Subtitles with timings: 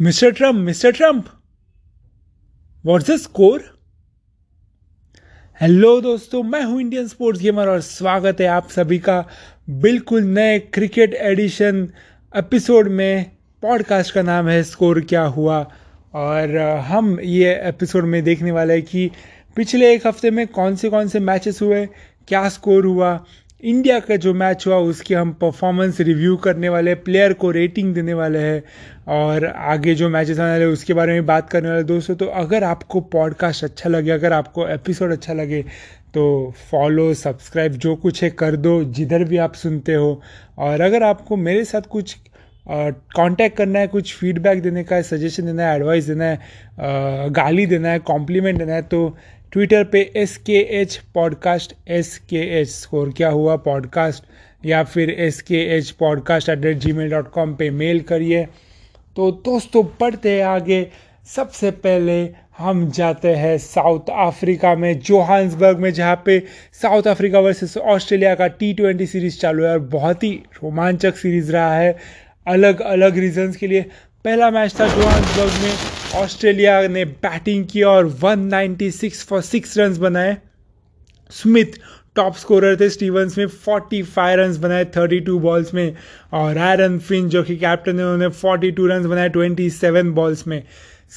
[0.00, 1.26] Mister Trump mister Trump.
[2.84, 3.62] What's the score
[5.60, 9.24] hello दोस्तों, मैं हूँ इंडियन स्पोर्ट्स गेमर और स्वागत है आप सभी का
[9.70, 11.88] बिल्कुल नए क्रिकेट एडिशन
[12.34, 13.30] एपिसोड में।
[13.62, 15.58] पॉडकास्ट का नाम है स्कोर क्या हुआ?
[16.14, 16.56] और
[16.88, 19.10] हम ये एपिसोड में देखने वाले हैं कि
[19.56, 21.84] पिछले एक हफ़्ते में कौन से कौन से मैचेस हुए,
[22.28, 23.18] क्या स्कोर हुआ
[23.60, 28.14] इंडिया का जो मैच हुआ, उसकी हम परफॉर्मेंस रिव्यू करने वाले प्लेयर को रेटिंग देने
[28.14, 28.62] वाले हैं
[29.08, 32.64] और आगे जो मैचेस आने वाले उसके बारे में बात करने वाले दोस्तों तो अगर
[32.64, 35.62] आपको पॉडकास्ट अच्छा लगे, अगर आपको एपिसोड अच्छा लगे
[36.14, 40.20] तो फॉलो सब्सक्राइब जो कुछ है कर दो, जिधर भी आप सुनते हो।
[40.58, 42.16] और अगर आपको मेरे साथ कुछ
[42.68, 47.66] कांटेक्ट करना है, कुछ फीडबैक देने का है सजेशन देना है एडवाइस देना है गाली
[47.66, 49.16] देना है कॉम्प्लीमेंट देना है तो
[49.52, 54.24] ट्विटर पे S K H podcast S K H score क्या हुआ पॉडकास्ट
[54.66, 58.44] या फिर S K H podcast at rate Gmail dot com पर मेल करिए।
[59.16, 60.90] तो दोस्तों पढ़ते हैं आगे।
[61.36, 62.28] सबसे पहले
[62.58, 66.38] हम जाते हैं साउथ अफ्रीका में जोहान्सबर्ग में, जहाँ पे
[66.72, 71.52] साउथ अफ्रीका वर्सेस ऑस्ट्रेलिया का टी ट्वेंटी सीरीज़ चालू है और बहुत ही रोमांचक सीरीज़
[71.52, 71.96] रहा है।
[72.46, 73.82] अलग अलग रीजंस के लिए
[74.24, 80.36] पहला मैच था जोहान्सबर्ग में। ऑस्ट्रेलिया ने बैटिंग की और 196 फॉर सिक्स रन बनाए।
[81.30, 81.78] स्मिथ
[82.16, 85.96] टॉप स्कोरर थे स्टीवंस में 45 रन बनाए 32 बॉल्स में।
[86.32, 90.62] और आयरन फिन जो कि कैप्टन है, उन्होंने 42 रन बनाए 27 बॉल्स में।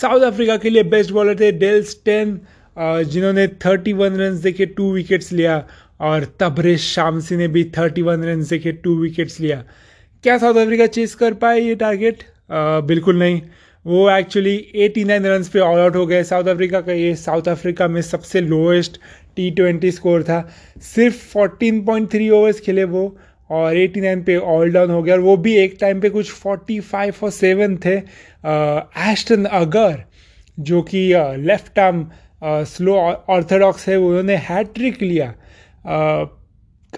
[0.02, 2.40] साउथ अफ्रीका के लिए बेस्ट बॉलर थे डेल्स टेन
[2.80, 5.64] जिन्होंने 31 रन देके टू विकेट्स लिया।
[6.00, 9.64] और तबरेश शामसी ने भी 31 रन देके टू विकेट्स लिया।
[10.24, 13.42] क्या साउथ अफ्रीका चेस कर पाए ये टारगेट बिल्कुल नहीं।
[13.86, 17.88] वो एक्चुअली 89 रन पे ऑल आउट हो गए। साउथ अफ्रीका का ये साउथ अफ्रीका
[17.88, 19.00] में सबसे लोएस्ट
[19.36, 20.40] टी ट्वेंटी स्कोर था।
[20.86, 23.04] सिर्फ़ 14.3 ओवर्स खेले वो
[23.50, 27.24] और 89 पे ऑल डाउन हो गया। और वो भी एक टाइम पे कुछ 45
[27.24, 27.96] और सेवन थे
[29.12, 30.04] एस्टन अगर
[30.58, 31.08] जो कि
[31.40, 32.06] लेफ़्ट आर्म
[32.44, 32.96] स्लो
[33.30, 35.34] ऑर्थोडॉक्स है उन्होंने हैट्रिक लिया।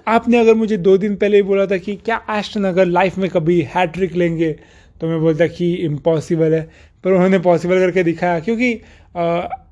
[0.08, 3.30] आपने अगर मुझे दो दिन पहले ही बोला था कि क्या एस्टन अगर लाइफ में
[3.30, 4.56] कभी हैट्रिक लेंगे?
[5.01, 6.62] तो मैं बोलता कि इम्पॉसिबल है।
[7.03, 8.73] पर उन्होंने पॉसिबल करके दिखाया, क्योंकि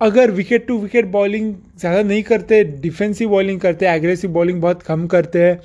[0.02, 5.06] अगर विकेट टू विकेट बॉलिंग ज़्यादा नहीं करते डिफेंसिव बॉलिंग करते एग्रेसिव बॉलिंग बहुत कम
[5.08, 5.60] करते हैं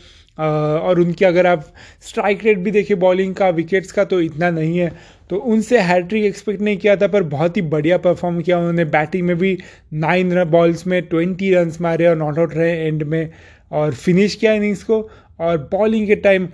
[0.80, 1.64] और उनकी अगर आप
[2.02, 4.92] स्ट्राइक रेट भी देखिए बॉलिंग का विकेट्स का तो इतना नहीं है।
[5.30, 9.26] तो उनसे हैट्रिक एक्सपेक्ट नहीं किया था, पर बहुत ही बढ़िया परफॉर्म किया उन्होंने। बैटिंग
[9.26, 9.56] में भी
[9.94, 13.30] नाइन बॉल्स में ट्वेंटी रन मारे और नॉट आउट रहे एंड में,
[13.72, 15.08] और फिनिश किया इनिंग्स को।
[15.40, 16.46] और बॉलिंग के टाइम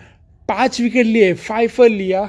[0.49, 2.29] पाँच विकेट लिए फाइफर लिया।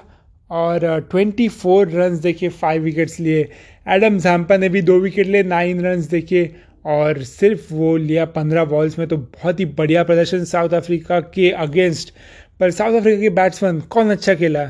[0.52, 3.48] और ट्वेंटी फोर रन देखे फाइव विकेट्स लिए।
[3.88, 6.50] एडम जैम्पा ने भी दो विकेट लिए नाइन रन देखे
[6.86, 11.50] और सिर्फ़ वो लिया पंद्रह बॉल्स में तो बहुत ही बढ़िया प्रदर्शन साउथ अफ्रीका के
[11.52, 12.14] अगेंस्ट
[12.60, 14.64] पर साउथ अफ्रीका के बैट्समैन कौन अच्छा खेला?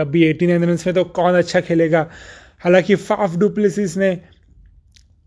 [0.00, 2.06] अभी एटी नाइन रन में तो कौन अच्छा खेलेगा?
[2.58, 4.14] हालाँकि फाफ डुप्लेसिस ने,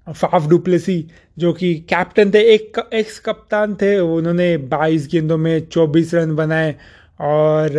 [0.07, 1.05] फाफ डुप्लेसी
[1.37, 6.75] जो कि कैप्टन थे, एक एक्स कप्तान थे, उन्होंने 22 गेंदों में 24 रन बनाए।
[7.21, 7.69] और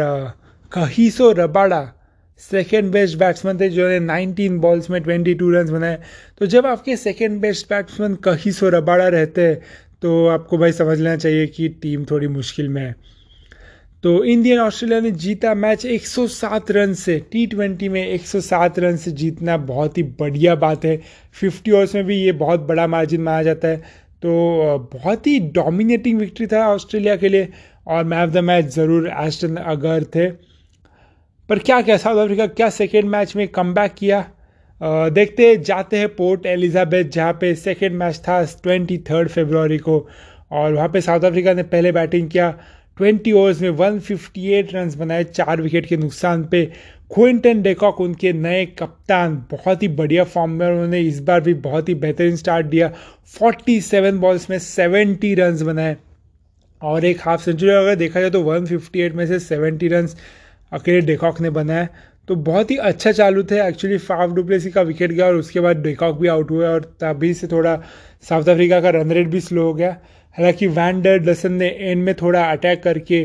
[0.72, 1.80] Kagiso Rabada
[2.40, 5.98] second best batsman थे जिन्होंने 19 बॉल्स में 22 रन बनाए।
[6.38, 9.60] तो जब आपके सेकेंड बेस्ट बैट्समैन कहीं सो रबाड़ा रहते हैं
[10.02, 12.94] तो आपको भाई समझ लेना चाहिए कि टीम थोड़ी मुश्किल में है।
[14.04, 19.10] तो इंडियन ऑस्ट्रेलिया ने जीता मैच 107 रन से टी ट्वेंटी में 107 रन से
[19.12, 20.96] जीतना बहुत ही बढ़िया बात है।
[21.36, 23.76] 50 ओवर्स में भी ये बहुत बड़ा मार्जिन माना जाता है।
[24.22, 27.48] तो बहुत ही डोमिनेटिंग विक्ट्री था ऑस्ट्रेलिया के लिए,
[27.86, 30.28] और मैन ऑफ़ द मैच ज़रूर एस्टन अगर थे।
[31.48, 34.24] पर क्या क्या साउथ अफ्रीका, क्या सेकेंड मैच में कम किया?
[34.80, 40.06] देखते जाते हैं पोर्ट एलिजाबेथ जहाँ पे सेकेंड मैच था ट्वेंटी थर्ड फेब्रवरी को,
[40.52, 42.50] और वहाँ पे साउथ अफ्रीका ने पहले बैटिंग किया।
[42.98, 46.64] ट्वेंटी ओवर्स में वन फिफ्टी एट रन बनाए, चार विकेट के नुकसान पे।
[47.14, 51.88] क्विंटन डेकॉक उनके नए कप्तान, बहुत ही बढ़िया फॉर्म में उन्होंने इस बार भी बहुत
[51.88, 52.90] ही बेहतरीन स्टार्ट दिया।
[53.34, 55.96] 47 बॉल्स में 70 रन बनाए।
[56.82, 60.16] और एक हाफ़ सेंचुरी अगर देखा जाए तो 158 में से 70 रन्स
[60.74, 61.88] अकेले डेकॉक ने बनाया
[62.28, 65.82] तो बहुत ही अच्छा चालू थे। एक्चुअली फाफ डुप्लेसी का विकेट गया और उसके बाद
[65.82, 67.76] डेकॉक भी आउट हुआ और तभी से थोड़ा
[68.28, 69.90] साउथ अफ्रीका का रन रेट भी स्लो हो गया।
[70.36, 73.24] हालाँकि वैंडर डसन ने एंड में थोड़ा अटैक करके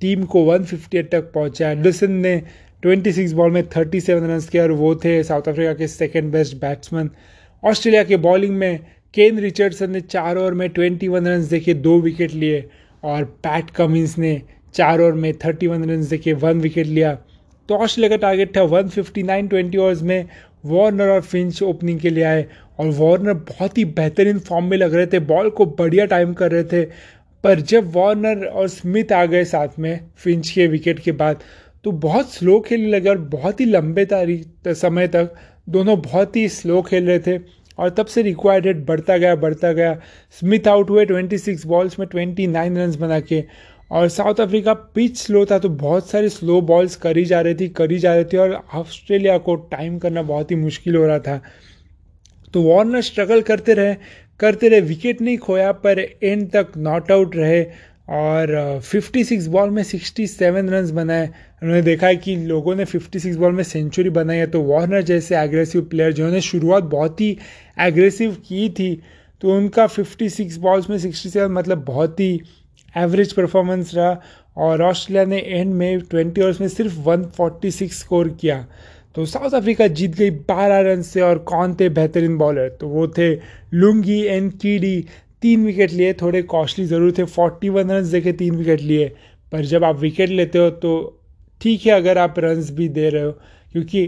[0.00, 2.40] टीम को 158 तक पहुँचा। डसन ने
[2.82, 7.10] 26 बॉल में 37 रन किया और वो थे साउथ अफ्रीका के सेकेंड बेस्ट बैट्समैन
[7.62, 8.78] ऑस्ट्रेलिया के बॉलिंग में
[9.14, 12.68] केन रिचर्डसन ने चार ओवर में 21 रन देखे दो विकेट लिए
[13.02, 14.40] और पैट कमिंस ने
[14.76, 17.14] चार ओवर में थर्टी वन रन देके वन विकेट लिया।
[17.68, 20.24] तो ऑस्ट्रेलिया का टारगेट था one fifty nine twenty overs में।
[20.66, 22.46] वार्नर और फिंच ओपनिंग के लिए आए
[22.78, 26.52] और वार्नर बहुत ही बेहतरीन फॉर्म में लग रहे थे। बॉल को बढ़िया टाइम कर
[26.52, 26.84] रहे थे।
[27.44, 31.40] पर जब वार्नर और स्मिथ आ गए साथ में फिंच के विकेट के बाद
[31.84, 35.34] तो बहुत स्लो खेलने लगे और बहुत ही लंबे तारीख, समय तक
[35.68, 37.38] दोनों बहुत ही स्लो खेल रहे थे।
[37.78, 40.00] और तब से रिक्वायर्ड रेट बढ़ता गया बढ़ता गया।
[40.40, 43.44] स्मिथ आउट हुए 26 बॉल्स में 29 रन बना के।
[43.90, 47.68] और साउथ अफ्रीका पिच स्लो था तो बहुत सारी स्लो बॉल्स करी जा रही थी,
[47.68, 51.40] करी जा रही थी और ऑस्ट्रेलिया को टाइम करना बहुत ही मुश्किल हो रहा था।
[52.54, 53.94] तो वार्नर स्ट्रगल करते रहे
[54.40, 57.62] करते रहे विकेट नहीं खोया, पर एंड तक नॉट आउट रहे
[58.08, 61.26] और 56 बॉल में 67 रन बनाए।
[61.62, 65.36] उन्होंने देखा है कि लोगों ने 56 बॉल में सेंचुरी बनाई है तो वार्नर जैसे
[65.38, 67.36] एग्रेसिव प्लेयर जिन्होंने शुरुआत बहुत ही
[67.80, 68.94] एग्रेसिव की थी
[69.42, 72.40] तो उनका 56 बॉल्स में 67 मतलब बहुत ही
[72.96, 74.20] एवरेज परफॉर्मेंस रहा
[74.58, 78.66] और ऑस्ट्रेलिया ने एंड में 20 ओवर्स में सिर्फ़ 146 स्कोर किया।
[79.14, 83.06] तो साउथ अफ्रीका जीत गई 12 रन से और कौन थे बेहतरीन बॉलर तो वो
[83.08, 83.32] थे
[83.74, 85.04] लुंगी एंड कीडी।
[85.42, 89.08] तीन विकेट लिए, थोड़े कॉस्टली ज़रूर थे। 41 वन रन देखे, तीन विकेट लिए।
[89.52, 90.92] पर जब आप विकेट लेते हो तो
[91.60, 93.32] ठीक है अगर आप रन्स भी दे रहे हो।
[93.72, 94.06] क्योंकि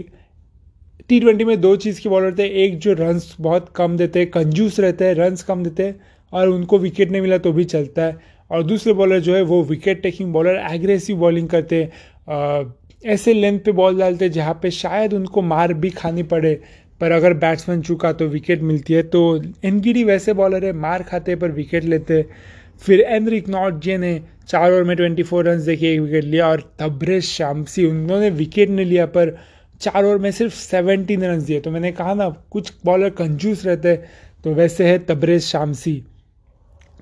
[1.09, 4.79] टी ट्वेंटी में दो चीज़ के बॉलर थे। एक जो रन्स बहुत कम देते, कंजूस
[4.79, 5.93] रहते हैं रन्स कम देते
[6.33, 8.17] और उनको विकेट नहीं मिला तो भी चलता है।
[8.51, 11.87] और दूसरे बॉलर जो है वो wicket taking bowler aggressive bowling करते
[13.03, 16.53] ऐसे लेंथ पे बॉल डालते जहाँ पे शायद उनको मार भी खानी पड़े,
[17.01, 19.21] पर अगर बैट्समैन चुका तो विकेट मिलती है। तो
[19.65, 22.25] एनगिरी वैसे बॉलर है, मार खाते पर विकेट लेते
[22.83, 26.47] फिर एनरिक नॉट जे ने चार ओवर में ट्वेंटी फोर रन देखे एक विकेट लिया
[26.47, 29.35] और तब्रेज शामसी, उन्होंने विकेट नहीं लिया, पर
[29.81, 33.95] चार ओवर में सिर्फ़ सेवेंटीन रन दिए। तो मैंने कहा ना, कुछ बॉलर कंजूस रहते
[34.43, 36.01] तो वैसे है तब्रेज शामसी।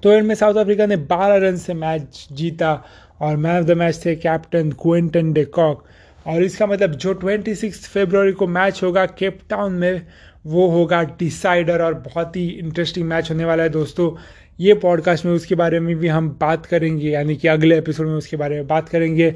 [0.03, 2.85] तो एंड में साउथ अफ्रीका ने 12 रन से मैच जीता
[3.21, 5.85] और मैन ऑफ़ द मैच थे कैप्टन क्विंटन डेकॉक
[6.27, 10.07] और इसका मतलब जो 26 फरवरी को मैच होगा केप टाउन में,
[10.45, 14.15] वो होगा डिसाइडर और बहुत ही इंटरेस्टिंग मैच होने वाला है दोस्तों।
[14.59, 18.15] ये पॉडकास्ट में उसके बारे में भी हम बात करेंगे, यानी कि अगले एपिसोड में
[18.15, 19.35] उसके बारे में बात करेंगे।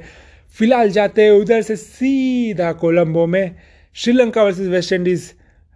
[0.57, 3.55] फ़िलहाल जाते हैं उधर से सीधा कोलंबो में,
[3.93, 5.31] Sri Lanka versus West Indies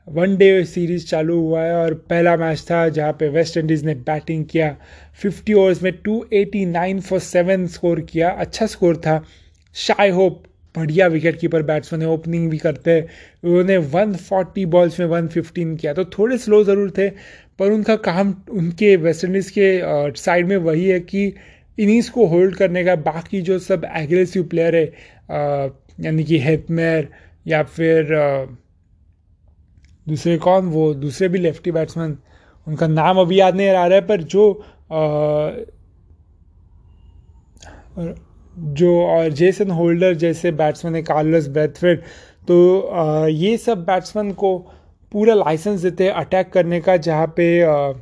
[0.07, 3.95] one day series चालू हुआ है और पहला मैच था जहाँ पे वेस्ट इंडीज़ ने
[4.07, 4.75] बैटिंग किया।
[5.23, 9.23] 50 ओवर्स में 289 फॉर सेवन स्कोर किया। अच्छा स्कोर था।
[9.75, 10.43] शाई होप
[10.75, 13.07] बढ़िया विकेट कीपर बैट्समैन है ओपनिंग भी करते हैं।
[13.43, 17.09] उन्होंने 140 बॉल्स में 115 किया। तो थोड़े स्लो ज़रूर थे,
[17.59, 21.25] पर उनका काम उनके वेस्ट इंडीज़ के साइड में वही है कि
[21.77, 24.85] इनिंग्स को होल्ड करने का, बाकी जो सब एग्रेसिव प्लेयर है
[26.01, 27.07] यानी कि हेपमेर
[27.47, 28.13] या फिर
[30.07, 30.65] दूसरे कौन?
[30.65, 32.17] वो दूसरे भी लेफ्टी बैट्समैन
[32.67, 34.51] उनका नाम अभी याद नहीं आ रहा है पर जो
[34.91, 35.49] आ,
[38.57, 42.01] जो और जेसन होल्डर जैसे बैट्समैन है कार्लस ब्रेथफेड
[42.47, 44.57] तो आ, ये सब बैट्समैन को
[45.11, 47.93] पूरा लाइसेंस देते हैं अटैक करने का जहाँ पे आ,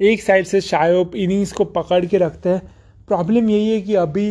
[0.00, 2.60] एक साइड से शायोप इनिंग्स को पकड़ के रखते हैं।
[3.08, 4.30] प्रॉब्लम यही है कि अभी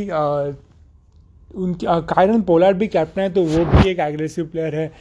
[1.55, 4.91] उनकी कायरन पोलार्ड भी कैप्टन है तो वो भी एक एग्रेसिव प्लेयर है।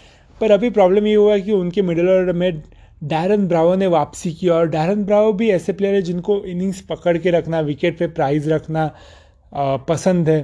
[0.41, 2.63] पर अभी प्रॉब्लम ये हुआ कि उनके मिडल ऑर्डर में
[3.05, 7.17] डैरन ब्रावो ने वापसी की और डैरन ब्रावो भी ऐसे प्लेयर है जिनको इनिंग्स पकड़
[7.19, 8.91] के रखना विकेट पे प्राइज रखना
[9.89, 10.41] पसंद है।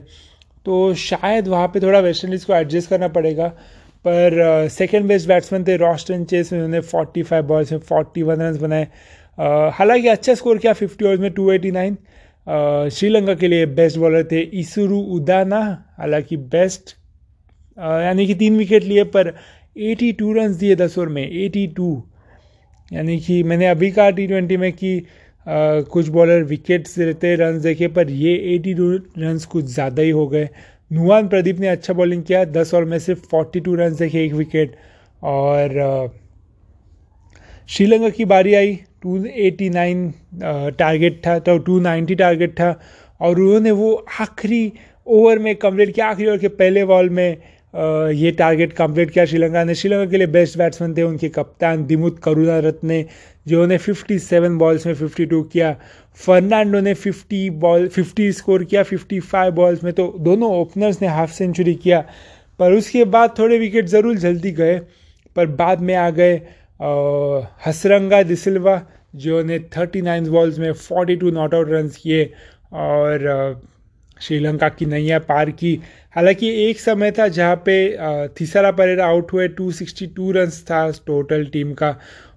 [0.66, 3.48] तो शायद वहाँ पे थोड़ा वेस्ट इंडीज़ को एडजस्ट करना पड़ेगा।
[4.04, 8.86] पर सेकेंड बेस्ट बैट्समैन थे रॉस्टन चेस में उन्होंने 45 बॉल्स में 41 रन बनाए।
[9.74, 11.96] हालाँकि अच्छा स्कोर किया 50 ओवर्स में 289
[12.90, 15.60] श्रीलंका के लिए बेस्ट बॉलर थे इसुरु उदाना
[15.98, 16.96] हालाँकि बेस्ट
[17.78, 19.34] यानी कि तीन विकेट लिए, पर
[19.76, 21.90] 82 रन दिए दस ओवर में 82
[22.92, 27.34] यानी कि मैंने अभी कहा टी ट्वेंटी में कि आ, कुछ बॉलर विकेट से रहते
[27.36, 30.48] रन देखे पर ये 82 रन कुछ ज़्यादा ही हो गए।
[30.90, 34.76] नुआन प्रदीप ने अच्छा बॉलिंग किया दस ओवर में सिर्फ़ 42 रन देखे एक विकेट
[35.22, 36.10] और
[37.68, 40.12] श्रीलंका की बारी आई 289
[40.78, 42.70] टारगेट था तो 290 टारगेट था।
[43.20, 44.72] और उन्होंने वो आखिरी
[45.06, 47.36] ओवर में कंप्लीट किया आखिरी ओवर के पहले बॉल में
[47.74, 52.18] ये टारगेट कंप्लीट किया श्रीलंका ने। श्रीलंका के लिए बेस्ट बैट्समैन थे उनके कप्तान दिमुत
[52.18, 53.04] करुणा रत्ने
[53.46, 55.72] जिन्होंने 57 बॉल्स में 52 किया।
[56.18, 61.32] फर्नांडो ने 50 बॉल 50 स्कोर किया 55 बॉल्स में। तो दोनों ओपनर्स ने हाफ़
[61.32, 62.04] सेंचुरी किया।
[62.58, 64.78] पर उसके बाद थोड़े विकेट ज़रूर जल्दी गए।
[65.36, 66.34] पर बाद में आ गए
[67.66, 68.80] हसरंगा दिसिल्वा
[69.14, 72.32] जो ने 39 बॉल्स में 42 नॉट आउट रन किए।
[72.72, 73.60] और
[74.20, 75.78] श्रीलंका की नैया पार की।
[76.14, 77.74] हालाँकि एक समय था जहाँ पे
[78.38, 81.94] तीसरा परेरा आउट हुए 262 रन्स था टोटल टीम का,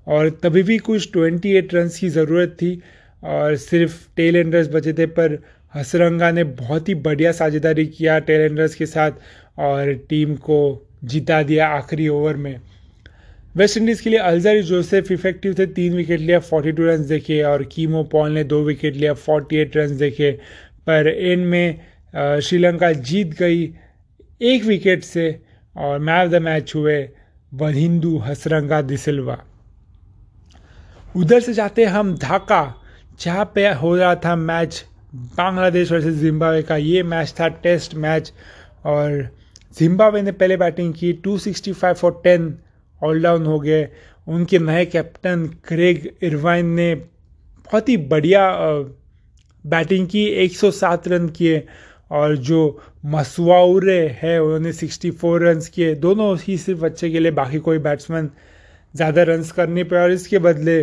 [0.07, 2.81] और तभी भी कुछ 28 रन्स की ज़रूरत थी,
[3.23, 5.37] और सिर्फ़ टेल एंडर्स बचे थे, पर
[5.73, 9.11] हसरंगा ने बहुत ही बढ़िया साझेदारी किया टेल एंडर्स के साथ,
[9.59, 10.59] और टीम को
[11.03, 12.59] जिता दिया आखिरी ओवर में।
[13.55, 17.63] वेस्ट इंडीज़ के लिए अल्जारी जोसेफ इफ़ेक्टिव थे, तीन विकेट लिया 42 रन देखे, और
[17.71, 20.31] कीमो पॉल ने दो विकेट लिया 48 रन देखे,
[20.87, 21.79] पर एंड में
[22.13, 23.63] श्रीलंका जीत गई
[24.41, 25.41] एक विकेट से
[25.75, 26.97] और मैन ऑफ़ द मैच हुए
[27.53, 29.37] वहिंदू हसरंगा दिसिल्वा
[31.15, 32.75] उधर से जाते हम ढाका,
[33.21, 34.83] जहाँ पे हो रहा था मैच
[35.15, 38.31] बांग्लादेश वर्सेस जिम्बाब्वे का। ये मैच था टेस्ट मैच
[38.85, 39.29] और
[39.77, 42.51] जिम्बाब्वे ने पहले बैटिंग की 265 फॉर 10
[43.01, 43.87] ऑल डाउन हो गए।
[44.27, 48.49] उनके नए कैप्टन क्रेग इरवाइन ने बहुत ही बढ़िया
[49.65, 51.65] बैटिंग की 107 रन किए।
[52.13, 57.59] और जो मसवाउरे है, उन्होंने 64 रन किए। दोनों ही सिर्फ़ अच्छे के लिए, बाकी
[57.59, 58.29] कोई बैट्समैन
[58.95, 60.81] ज़्यादा रन्स करने पे और इसके बदले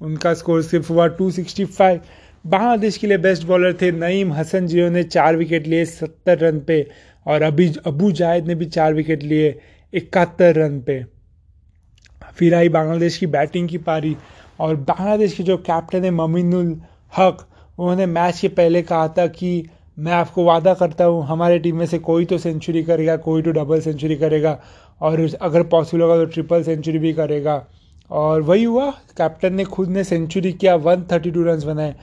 [0.00, 2.00] उनका स्कोर सिर्फ़ हुआ 265
[2.44, 6.86] बांग्लादेश के लिए बेस्ट बॉलर थे नईम हसन, जिन्होंने चार विकेट लिए सत्तर रन पे,
[7.26, 9.58] और अभी अबू जायद ने भी चार विकेट लिए
[9.92, 11.04] इकहत्तर रन पे।
[12.36, 14.16] फिर आई बांग्लादेश की बैटिंग की पारी,
[14.60, 16.76] और बांग्लादेश के जो कैप्टन है, ममिनुल
[17.18, 17.46] हक,
[17.78, 21.86] उन्होंने मैच के पहले कहा था कि मैं आपको वादा करता हूँ, हमारे टीम में
[21.86, 24.58] से कोई तो सेंचुरी करेगा, कोई तो डबल सेंचुरी करेगा,
[25.00, 27.64] और अगर पॉसिबल होगा तो ट्रिपल सेंचुरी भी करेगा।
[28.10, 31.94] और वही हुआ कैप्टन ने खुद ने सेंचुरी किया 132 रन बनाए,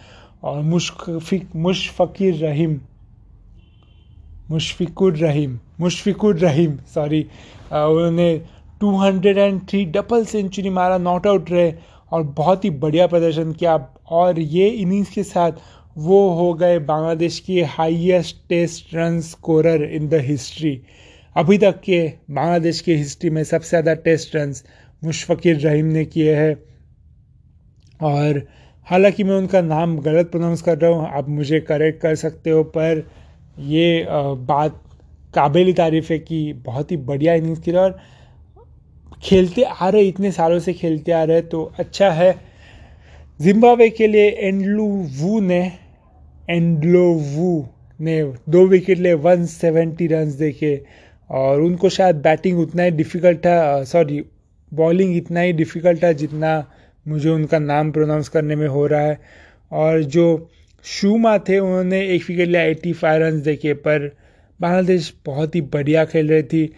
[0.44, 2.80] और मुशफिक मुशफ़ीर रहीम,
[4.52, 7.22] मुशफिकुर रहीम मुशफिकुर रहीम सॉरी
[7.72, 8.34] उन्होंने
[8.82, 11.74] 203 डबल सेंचुरी मारा नॉट आउट रहे,
[12.12, 13.78] और बहुत ही बढ़िया प्रदर्शन किया।
[14.12, 15.52] और ये इनिंग्स के साथ
[15.96, 20.80] वो हो गए बांग्लादेश की highest test run scorer in the history
[21.36, 24.54] अभी तक के बांग्लादेश की हिस्ट्री में सबसे ज़्यादा टेस्ट रन
[25.02, 26.56] मुशफ़िर रहीम ने किए हैं।
[28.00, 28.42] और
[28.88, 32.64] हालाँकि मैं उनका नाम गलत प्रोनाउंस कर रहा हूँ, आप मुझे करेक्ट कर सकते हो,
[32.64, 33.06] पर
[33.60, 34.82] ये बात
[35.34, 38.00] काबिल तारीफ़ है कि बहुत ही बढ़िया इनिंग्स खेला और
[39.24, 42.34] खेलते आ रहे, इतने सालों से खेलते आ रहे तो अच्छा है।
[43.40, 45.62] जिम्बाब्वे के लिए एंडलू वू ने
[46.50, 47.68] एंडलो वू
[48.02, 50.84] ने दो विकेट लिए 170 रन देखे
[51.30, 54.24] और उनको शायद बैटिंग उतना ही डिफ़िकल्ट था सॉरी
[54.74, 56.72] बॉलिंग इतना ही डिफ़िकल्ट था जितना
[57.08, 59.20] मुझे उनका नाम प्रोनाउंस करने में हो रहा है।
[59.72, 60.50] और जो
[60.84, 64.16] शूमा थे, उन्होंने एक विकेट लिया एट्टी फाइव रन देखे, पर
[64.62, 66.74] बांग्लादेश बहुत ही बढ़िया खेल रही थी।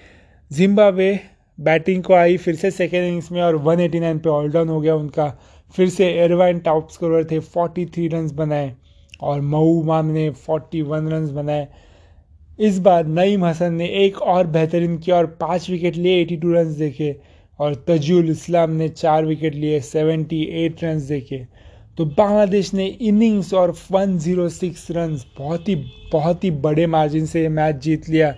[0.52, 1.20] जिम्बाब्वे
[1.60, 4.96] बैटिंग को आई फिर से सेकेंड इनिंग्स में और 189 पे ऑल डाउन हो गया
[4.96, 5.40] उनका।
[5.76, 8.76] फिर से एयरवाइन टॉप स्कोर थे 43 रन बनाए।
[9.22, 11.68] और मऊ माम ने 41 रन बनाए।
[12.60, 16.76] इस बार नईम हसन ने एक और बेहतरीन किया और पाँच विकेट लिए 82 रन
[16.76, 17.22] देखे।
[17.60, 21.48] और तजुल इस्लाम ने चार विकेट लिए 78 रन देखे।
[21.98, 25.76] तो बांग्लादेश ने इनिंग्स और 106 रन बहुत ही
[26.12, 28.36] बहुत ही बड़े मार्जिन से ये मैच जीत लिया।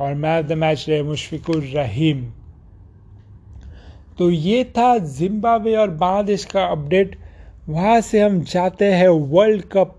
[0.00, 2.26] और मैन ऑफ़ द मैच रहे मुशफिकुर रहीम।
[4.18, 7.16] तो ये था जिम्बाब्वे और बांग्लादेश का अपडेट
[7.68, 9.97] वहाँ से हम जाते हैं वर्ल्ड कप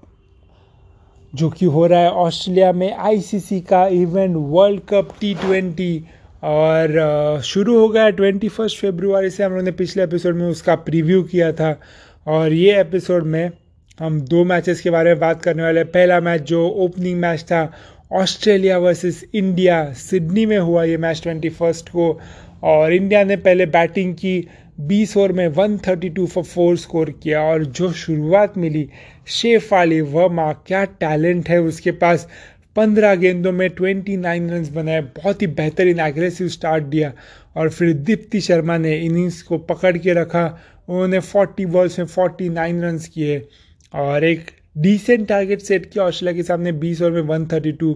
[1.35, 6.03] जो कि हो रहा है ऑस्ट्रेलिया में आईसीसी का event world cup T twenty
[6.43, 10.75] और शुरू हो गया ट्वेंटी फ़र्स्ट फेब्रुआरी से। हम लोगों ने पिछले एपिसोड में उसका
[10.75, 11.79] प्रीव्यू किया था
[12.27, 13.51] और ये एपिसोड में
[13.99, 17.41] हम दो मैचेस के बारे में बात करने वाले हैं। पहला मैच जो ओपनिंग मैच
[17.41, 17.71] था,
[18.13, 22.19] ऑस्ट्रेलिया वर्सेस इंडिया। सिडनी में हुआ ये मैच ट्वेंटी फ़र्स्ट को
[22.63, 24.47] और इंडिया ने पहले बैटिंग की।
[24.79, 28.89] 20 ओवर में 132 फॉर फोर स्कोर किया और जो शुरुआत मिली,
[29.27, 32.27] शेफ वाली वह माँ क्या टैलेंट है उसके पास?
[32.75, 37.11] पंद्रह गेंदों में 29 रन बनाए, बहुत ही बेहतरीन एग्रेसिव स्टार्ट दिया
[37.57, 40.45] और फिर दीप्ति शर्मा ने इनिंग्स को पकड़ के रखा,
[40.89, 43.47] उन्होंने 40 बॉल्स में 49 रन किए
[43.93, 47.95] और एक डिसेंट टारगेट सेट किया, ऑस्ट्रेलिया के सामने 20 ओवर में 132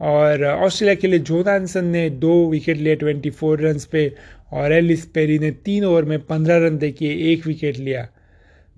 [0.00, 4.12] और ऑस्ट्रेलिया के लिए जोनानसन ने दो विकेट लिए 24 रन पे
[4.52, 8.06] और एलिस पेरी ने तीन ओवर में 15 रन देके एक विकेट लिया।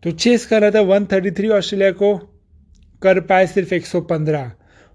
[0.02, 2.16] तो चेस कर रहा था 133 ऑस्ट्रेलिया को,
[3.02, 4.50] कर पाए सिर्फ़ 115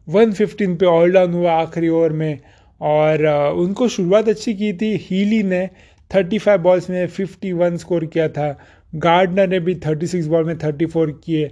[0.07, 2.39] 115 पे ऑल डाउन हुआ आखिरी ओवर में
[2.81, 3.25] और
[3.57, 5.69] उनको शुरुआत अच्छी की थी। हीली ने
[6.11, 8.57] 35 बॉल्स में 51 स्कोर किया था।
[8.95, 11.47] गार्डनर ने भी 36 बॉल में 34 किए,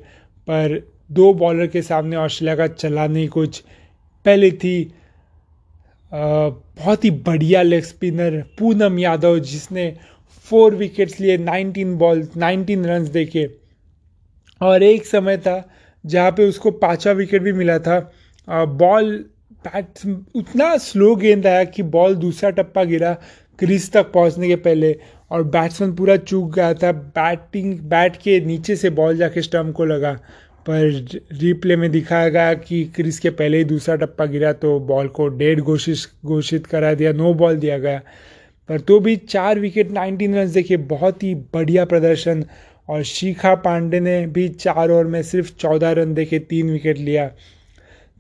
[0.47, 3.63] पर दो बॉलर के सामने ऑस्ट्रेलिया का चला नहीं कुछ
[4.25, 4.93] पहले थी
[6.11, 9.95] बहुत ही बढ़िया लेग स्पिनर पूनम यादव, जिसने
[10.47, 13.45] फोर विकेट्स लिए 19 बॉल 19 रन्स देखे
[14.61, 15.63] और एक समय था
[16.03, 17.99] जहाँ पे उसको पाँचवा विकेट भी मिला था।
[18.47, 19.13] बॉल
[19.67, 23.13] बैट उतना स्लो गेंद आया कि बॉल दूसरा टप्पा गिरा
[23.59, 24.95] क्रीज तक पहुँचने के पहले।
[25.31, 29.85] और बैट्समैन पूरा चूक गया था। बैटिंग बैट के नीचे से बॉल जाके स्टम्प को
[29.85, 30.17] लगा।
[30.67, 35.07] पर रिप्ले में दिखाया गया कि क्रिस के पहले ही दूसरा टप्पा गिरा तो बॉल
[35.07, 38.01] को डेढ़ घोषित घोषित करा दिया नो बॉल दिया गया।
[38.69, 42.45] पर तो भी चार विकेट 19 रन देखिए, बहुत ही बढ़िया प्रदर्शन।
[42.89, 47.27] और शिखा पांडे ने भी चार ओवर में सिर्फ़ चौदह रन देके तीन विकेट लिया।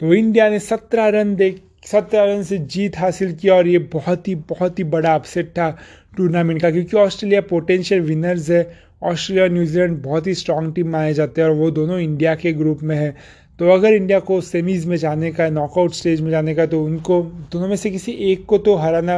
[0.01, 4.27] तो इंडिया ने सत्रह रन दे सत्रह रन से जीत हासिल किया और ये बहुत
[4.27, 5.77] ही बहुत ही बड़ा अपसेट था।
[6.17, 8.63] टूर्नामेंट का, क्योंकि ऑस्ट्रेलिया पोटेंशियल विनर्स है।
[9.03, 12.53] ऑस्ट्रेलिया और न्यूजीलैंड बहुत ही स्ट्रॉन्ग टीम माने जाते हैं और वो दोनों इंडिया के
[12.53, 13.15] ग्रुप में है।
[13.59, 17.21] तो अगर इंडिया को सेमीज़ में जाने का नॉकआउट स्टेज में जाने का तो उनको,
[17.51, 19.17] दोनों में से किसी एक को तो हराना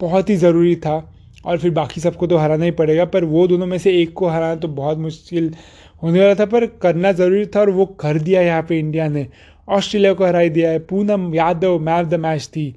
[0.00, 0.96] बहुत ही ज़रूरी था
[1.44, 4.28] और फिर बाकी सबको तो हराना ही पड़ेगा, पर वो दोनों में से एक को
[4.28, 5.52] हराना तो बहुत मुश्किल
[6.02, 9.26] होने वाला था, पर करना ज़रूरी था और वो कर दिया यहाँ पे इंडिया ने।
[9.68, 12.74] ऑस्ट्रेलिया को हरा दिया है। Poonam Yadav man of the match थी।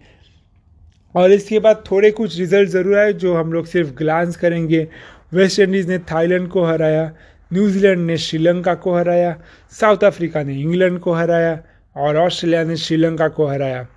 [1.16, 4.88] और इसके बाद थोड़े कुछ रिज़ल्ट ज़रूर आए जो हम लोग सिर्फ़ ग्लांस करेंगे।
[5.34, 7.12] वेस्ट इंडीज़ ने थाईलैंड को हराया
[7.54, 9.36] न्यूजीलैंड ने श्रीलंका को हराया
[9.72, 11.60] साउथ अफ्रीका ने इंग्लैंड को हराया
[11.96, 13.88] और ऑस्ट्रेलिया ने श्रीलंका को हराया।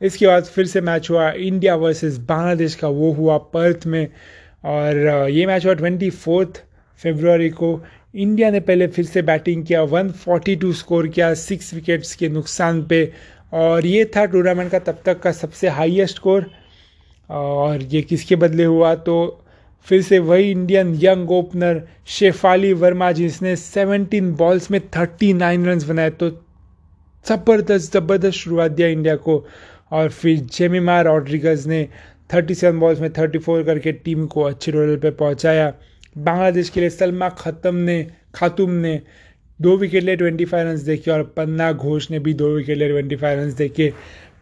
[0.00, 4.08] इसके बाद फिर से मैच हुआ इंडिया वर्सेस बांग्लादेश का, वो हुआ पर्थ में।
[4.64, 6.62] और ये मैच हुआ ट्वेंटी फोर्थ
[7.02, 7.80] फेब्रुआरी को।
[8.14, 13.12] इंडिया ने पहले फिर से बैटिंग किया 142 स्कोर किया सिक्स विकेट्स के नुकसान पे।
[13.52, 16.50] और ये था टूर्नामेंट का तब तक का सबसे हाईएस्ट स्कोर।
[17.30, 18.94] और ये किसके बदले हुआ?
[18.94, 19.42] तो
[19.86, 26.10] फिर से वही Indian young opener Shafali Verma जिसने 17 बॉल्स में 39 रन बनाए
[26.10, 26.30] तो
[27.26, 29.44] ज़बरदस्त ज़बरदस्त शुरुआत दिया इंडिया को।
[29.92, 31.86] और फिर जेमिमा रॉड्रिगज ने
[32.30, 35.72] 37 बॉल्स में 34 करके टीम को अच्छे लेवल पे पहुँचाया।
[36.18, 39.00] बांग्लादेश के लिए सलमा खत्म ने, खातुम ने
[39.60, 43.36] दो विकेट लिए 25 रन देखे और पन्ना घोष ने भी दो विकेट लिए 25
[43.36, 43.92] रन देखे।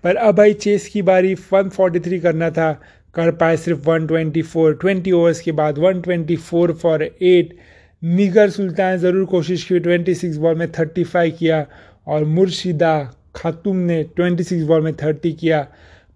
[0.04, 2.72] पर अब भाई चेस की बारी 143 करना था।
[3.14, 7.56] कर पाए सिर्फ़ 124 20 ओवर्स के बाद 124 फॉर एट
[8.02, 11.66] निगर सुल्तान ज़रूर कोशिश की 26 बॉल में 35 किया
[12.06, 12.94] और मुर्शिदा
[13.36, 15.66] खातूम ने 26 बॉल में 30 किया।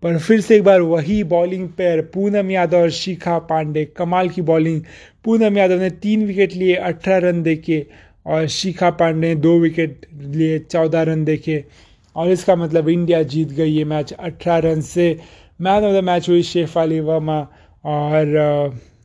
[0.02, 4.42] पर फिर से एक बार वही बॉलिंग पेयर पूनम यादव और शिखा पांडे, कमाल की
[4.42, 4.82] बॉलिंग
[5.24, 7.86] पूनम यादव ने तीन विकेट लिए, अठारह रन देखे।
[8.28, 11.64] और शिखा पांडे दो विकेट लिए, चौदह रन देखे।
[12.16, 15.18] और इसका मतलब इंडिया जीत गई ये मैच अठारह रन से।
[15.60, 17.40] मैन ऑफ़ द मैच हुई शेफ अली वर्मा।
[17.84, 18.36] और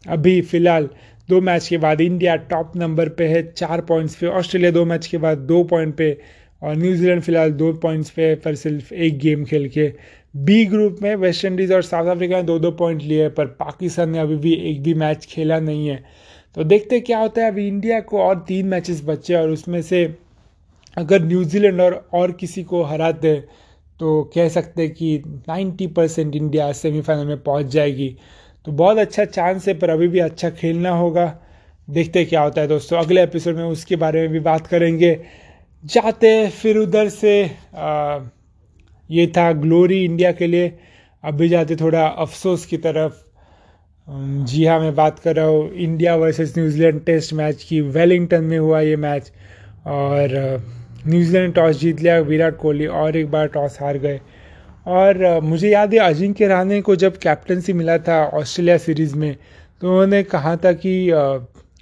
[0.09, 0.89] अभी फ़िलहाल
[1.29, 5.07] दो मैच के बाद इंडिया टॉप नंबर पे है, चार पॉइंट्स पे। ऑस्ट्रेलिया दो मैच
[5.07, 6.17] के बाद दो पॉइंट पे।
[6.63, 9.91] और न्यूजीलैंड फ़िलहाल दो पॉइंट्स पे है, पर सिर्फ़ एक गेम खेल के।
[10.35, 14.09] बी ग्रुप में वेस्ट इंडीज़ और साउथ अफ्रीका ने दो दो पॉइंट लिए पर पाकिस्तान
[14.09, 16.03] ने अभी भी एक भी मैच खेला नहीं है।
[16.55, 20.03] तो देखते क्या होता है। अभी इंडिया को और तीन मैचेस बचे और उसमें से
[20.97, 23.35] अगर न्यूजीलैंड और और किसी को हराते
[23.99, 25.17] तो कह सकते हैं कि
[25.49, 28.15] 90 परसेंट इंडिया सेमीफाइनल में पहुँच जाएगी।
[28.65, 31.25] तो बहुत अच्छा चांस है पर अभी भी अच्छा खेलना होगा।
[31.89, 35.15] देखते क्या होता है दोस्तों। अगले एपिसोड में उसके बारे में भी बात करेंगे।
[35.83, 38.19] जाते फिर उधर से आ,
[39.11, 40.79] ये था ग्लोरी इंडिया के लिए।
[41.23, 43.32] अभी जाते थोड़ा अफसोस की तरफ़।
[44.07, 48.57] जी हाँ मैं बात कर रहा हूँ, India versus New Zealand test match की, वेलिंगटन में
[48.57, 49.31] हुआ ये मैच
[49.87, 50.29] और
[51.07, 54.19] न्यूजीलैंड टॉस जीत लिया, विराट कोहली और एक बार टॉस हार गए।
[54.87, 59.35] और मुझे याद है अजिंक्य रहाणे को जब कैप्टनसी मिला था ऑस्ट्रेलिया सीरीज़ में
[59.81, 61.11] तो उन्होंने कहा था कि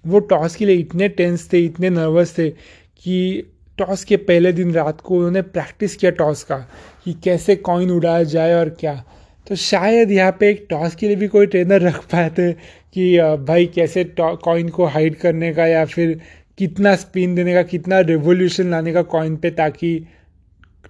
[0.06, 4.74] वो टॉस के लिए इतने टेंस थे, इतने नर्वस थे कि टॉस के पहले दिन
[4.74, 6.58] रात को उन्होंने प्रैक्टिस किया टॉस का
[7.06, 9.04] कि कैसे कॉइन उड़ाया जाए और क्या।
[9.48, 12.04] तो शायद यहाँ पे एक टॉस के लिए भी कोई ट्रेनर रख
[12.38, 16.20] थे कि भाई कैसे कॉइन को हाइड करने का या फिर
[16.58, 19.98] कितना स्पिन देने का, कितना रेवोल्यूशन लाने का कॉइन पे ताकि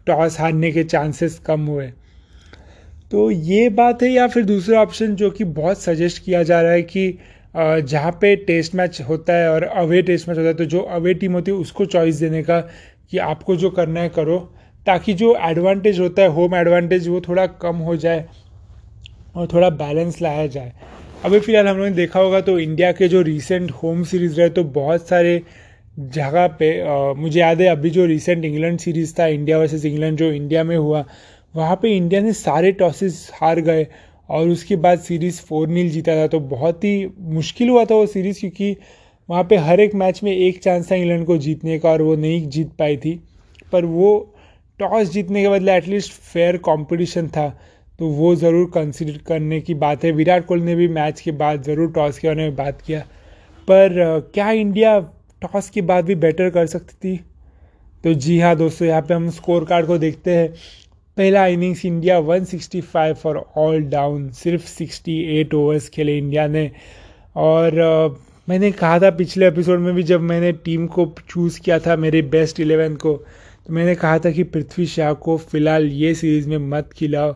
[0.07, 1.87] टॉस हारने के चांसेस कम हुए।
[3.11, 6.71] तो ये बात है या फिर दूसरा ऑप्शन जो कि बहुत सजेस्ट किया जा रहा
[6.71, 7.17] है कि
[7.55, 11.13] जहाँ पे टेस्ट मैच होता है और अवे टेस्ट मैच होता है तो जो अवे
[11.13, 12.59] टीम होती है उसको चॉइस देने का
[13.11, 14.37] कि आपको जो करना है करो।
[14.85, 18.25] ताकि जो एडवांटेज होता है होम एडवांटेज वो थोड़ा कम हो जाए
[19.35, 20.71] और थोड़ा बैलेंस लाया जाए।
[21.25, 24.49] अभी फ़िलहाल हम लोगों ने देखा होगा तो इंडिया के जो रिसेंट होम सीरीज़ रहे
[24.49, 25.41] तो बहुत सारे
[25.99, 30.17] जगह पे आ, मुझे याद है अभी जो रिसेंट इंग्लैंड सीरीज़ था इंडिया वर्सेस इंग्लैंड
[30.17, 31.03] जो इंडिया में हुआ
[31.55, 33.87] वहाँ पे इंडिया ने सारे टॉसेस हार गए
[34.29, 38.05] और उसके बाद सीरीज़ फोर नील जीता था। तो बहुत ही मुश्किल हुआ था वो
[38.07, 38.75] सीरीज़ क्योंकि
[39.29, 42.15] वहाँ पे हर एक मैच में एक चांस था इंग्लैंड को जीतने का और वो
[42.15, 43.19] नहीं जीत पाई थी।
[43.71, 44.30] पर वो
[44.81, 47.47] टॉस जीतने के बदले एटलीस्ट फेयर कंपटीशन था।
[47.99, 51.63] तो वो ज़रूर कंसिडर करने की बात है। विराट कोहली ने भी मैच के बाद
[51.63, 52.99] ज़रूर टॉस के बारे में बात किया।
[53.67, 54.99] पर क्या इंडिया
[55.41, 57.19] टॉस के बाद भी बेटर कर सकती थी?
[58.03, 60.47] तो जी हाँ दोस्तों, यहाँ पे हम स्कोर कार्ड को देखते हैं।
[61.17, 66.69] पहला innings India 165 for all down सिर्फ़ 68 ओवर्स खेले इंडिया ने।
[67.35, 71.95] और मैंने कहा था पिछले एपिसोड में भी जब मैंने टीम को चूज़ किया था,
[71.95, 73.13] मेरे बेस्ट इलेवन को
[73.71, 77.31] तो मैंने कहा था कि पृथ्वी शाह को फ़िलहाल ये सीरीज़ में मत खिलाओ।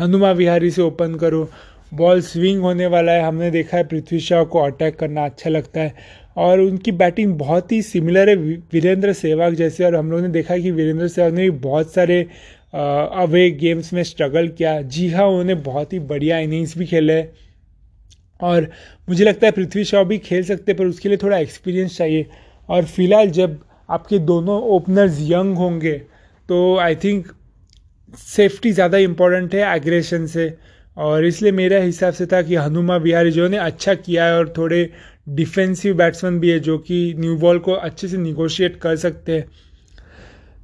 [0.00, 1.48] हनुमा विहारी से ओपन करो।
[1.94, 5.80] बॉल स्विंग होने वाला है। हमने देखा है पृथ्वी शाह को अटैक करना अच्छा लगता
[5.80, 5.94] है।
[6.36, 8.34] और उनकी बैटिंग बहुत ही सिमिलर है
[8.72, 12.20] वीरेंद्र सहवाग जैसे। और हम लोगों ने देखा कि वीरेंद्र सहवाग ने भी बहुत सारे
[12.74, 17.20] अवे गेम्स में स्ट्रगल किया। जी हाँ उन्होंने बहुत ही बढ़िया इनिंग्स भी खेले।
[18.42, 18.70] और
[19.08, 22.26] मुझे लगता है पृथ्वी शॉ भी खेल सकते पर उसके लिए थोड़ा एक्सपीरियंस चाहिए।
[22.68, 23.58] और फ़िलहाल जब
[23.90, 25.92] आपके दोनों ओपनर्स यंग होंगे
[26.48, 27.32] तो आई थिंक
[28.18, 30.52] सेफ्टी ज़्यादा इम्पोर्टेंट है एग्रेशन से।
[30.96, 34.52] और इसलिए मेरे हिसाब से था कि हनुमा बिहारी जो ने अच्छा किया है और
[34.56, 34.88] थोड़े
[35.30, 39.46] डिफेंसिव बैट्समैन भी है जो कि न्यू बॉल को अच्छे से निगोशिएट कर सकते हैं।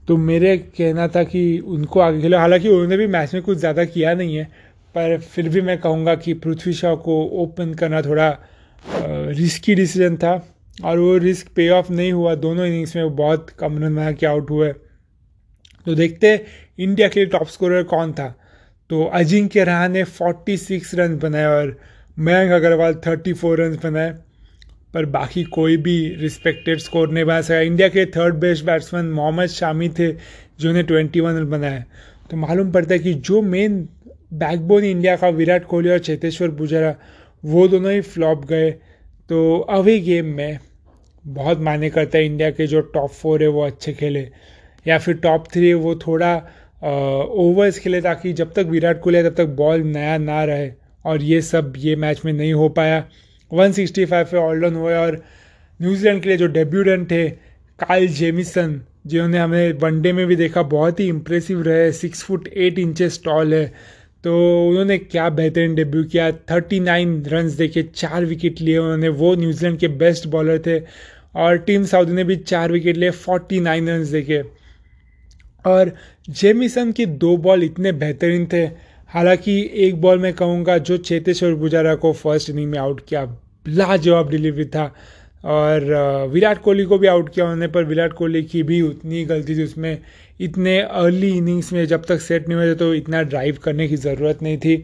[0.08, 3.84] तो मेरे कहना था कि उनको आगे खेलो। हालाँकि उन्होंने भी मैच में कुछ ज़्यादा
[3.86, 4.44] किया नहीं है,
[4.94, 8.28] पर फिर भी मैं कहूँगा कि पृथ्वी शॉ को ओपन करना थोड़ा
[8.84, 10.36] रिस्की डिसीज़न था।
[10.84, 14.12] और वो रिस्क पे ऑफ़ नहीं हुआ, दोनों इनिंग्स में वो बहुत कम रन बना
[14.12, 14.72] के आउट हुए।
[15.86, 16.44] तो देखते
[16.78, 18.40] इंडिया के लिए टॉप स्कोरर कौन था?
[18.90, 21.80] तो अजिंक्य रहाणे 46 रन बनाए और
[22.18, 24.14] मयंक अग्रवाल 34 रन बनाए।
[24.94, 29.46] पर बाकी कोई भी रिस्पेक्टेड स्कोर नहीं बना सका। इंडिया के third best batsman Mohammed
[29.46, 31.84] Shami थे जिन्होंने 21 रन बनाए
[32.30, 33.88] तो मालूम पड़ता है कि जो मेन
[34.32, 36.94] बैकबोन इंडिया का विराट कोहली और चेतेश्वर पुजारा,
[37.44, 38.74] वो दोनों ही फ्लॉप गए।
[39.30, 40.58] तो अवे गेम में
[41.24, 44.28] बहुत माने करता है इंडिया के जो टॉप फोर है वो अच्छे खेले,
[44.86, 46.34] या फिर टॉप थ्री है वो थोड़ा
[46.82, 50.70] ओवर्स खेले ताकि जब तक विराट कोहली है तब तक बॉल नया ना रहे
[51.04, 53.04] और ये सब ये मैच में नहीं हो पाया।
[53.50, 55.22] 165 पे ऑल डाउन हुए और
[55.80, 57.28] न्यूजीलैंड के लिए जो डेब्यूटेंट थे
[57.78, 62.78] काइल जेमिसन जिन्होंने हमें वनडे में भी देखा, बहुत ही इंप्रेसिव रहे six foot eight
[62.78, 63.72] inches tall है।
[64.24, 64.34] तो
[64.68, 69.88] उन्होंने क्या बेहतरीन डेब्यू किया। 39 रन्स देखे, चार विकेट लिए उन्होंने। वो न्यूजीलैंड के
[69.88, 70.78] बेस्ट बॉलर थे
[71.36, 74.42] और टीम साउदी ने भी चार विकेट लिए 49 रन्स देखे।
[75.66, 75.92] और
[76.30, 78.64] जेमिसन के दो बॉल इतने बेहतरीन थे।
[79.08, 83.36] हालाँकि एक बॉल मैं कहूँगा जो चेतेश्वर पुजारा को फ़र्स्ट इनिंग में आउट किया,
[83.68, 84.94] लाजवाब डिलीवरी था।
[85.44, 85.84] और
[86.32, 89.64] विराट कोहली को भी आउट किया उन्होंने, पर विराट कोहली की भी उतनी गलती थी
[89.64, 89.98] उसमें।
[90.40, 94.42] इतने अर्ली इनिंग्स में जब तक सेट नहीं हुए तो इतना ड्राइव करने की ज़रूरत
[94.42, 94.76] नहीं थी।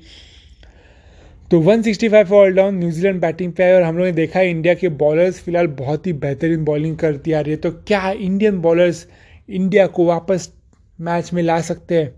[1.50, 4.74] तो 165 ऑल डाउन न्यूजीलैंड बैटिंग पे आए और हम लोगों ने देखा है इंडिया
[4.74, 9.06] के बॉलर्स फ़िलहाल बहुत ही बेहतरीन बॉलिंग करती आ रही है। तो क्या इंडियन बॉलर्स
[9.48, 10.50] इंडिया को वापस
[10.98, 12.12] मैच में ला सकते हैं?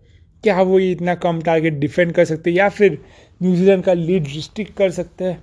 [0.45, 2.99] क्या वो ये इतना कम टारगेट डिफेंड कर सकते हैं या फिर
[3.41, 5.39] न्यूजीलैंड का लीड रिस्ट्रिक्ट कर सकते हैं?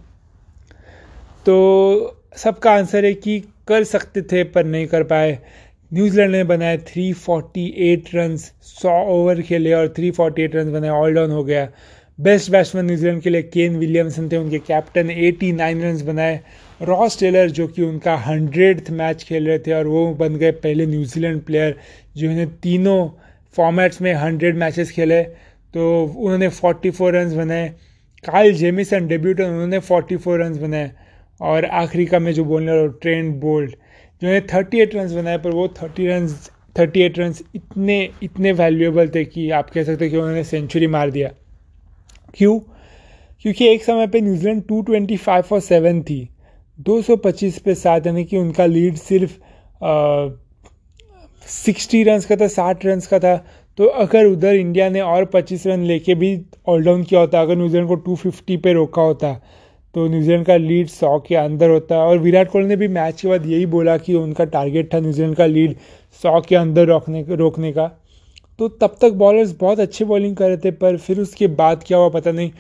[1.46, 5.38] तो सबका आंसर है कि कर सकते थे पर नहीं कर पाए।
[5.94, 11.44] न्यूजीलैंड ने बनाए 348 रन 100 ओवर खेले और 348 रन बनाए ऑल डाउन हो
[11.44, 11.68] गया।
[12.20, 16.40] बेस्ट बैट्समैन न्यूजीलैंड के लिए केन विलियमसन थे, उनके कैप्टन 89 रन बनाए।
[16.82, 20.86] रॉस टेलर, जो कि उनका हंड्रेड मैच खेल रहे थे और वो बन गए पहले
[20.86, 21.76] न्यूजीलैंड प्लेयर
[22.18, 23.10] जिन्होंने तीनों
[23.56, 25.24] फॉर्मेट्स में हंड्रेड मैचेस खेले।
[25.74, 27.70] तो उन्होंने फोर्टी फोर रन बनाए
[28.24, 30.92] काइल जेमिसन डेब्यूटन उन्होंने फोर्टी फोर रन बनाए।
[31.42, 33.34] और आखिरी का मैं जो बोलने वाला ट्रेंड
[34.22, 36.28] बोल्ड जिन्होंने थर्टी एट रन बनाए, पर वो thirty run
[36.76, 41.12] thirty eight run इतने इतने वैल्यूएबल थे कि आप कह सकते कि उन्होंने सेंचुरी मार
[41.12, 41.30] दिया।
[42.36, 42.60] क्यों?
[43.42, 46.28] क्योंकि एक समय पे New Zealand two twenty five और सेवन थी।
[46.80, 49.32] दो सौ पच्चीस पे सात, यानी कि उनका लीड सिर्फ़
[51.48, 53.36] सिक्सटी रन का था, साठ रन का था।
[53.78, 57.56] तो अगर उधर इंडिया ने और पच्चीस रन लेके भी ऑल डाउन किया होता, अगर
[57.56, 59.42] न्यूजीलैंड को टू फिफ्टी पे रोका होता
[59.96, 63.22] तो न्यूजीलैंड का लीड सौ के अंदर होता है। और विराट कोहली ने भी मैच
[63.22, 65.76] के बाद यही बोला कि उनका टारगेट था न्यूजीलैंड का लीड
[66.24, 67.88] सौ के अंदर रोकने रोकने का।
[68.60, 71.98] तो तब तक बॉलर्स बहुत अच्छी बॉलिंग कर रहे थे पर फिर उसके बाद क्या
[71.98, 72.52] हुआ पता नहीं।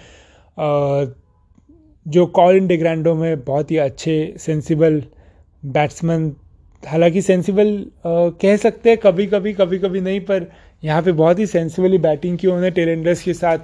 [0.58, 1.06] आ,
[2.06, 5.04] जो कॉलिन डिग्रांडो में बहुत ही अच्छे सेंसिबल
[5.64, 6.32] बैट्समैन
[6.84, 10.46] हालाँकि सेंसिबल कह सकते हैं कभी कभी कभी कभी नहीं पर
[10.84, 13.58] यहाँ पे बहुत ही सेंसिबली बैटिंग की उन्होंने टेलेंडर्स के साथ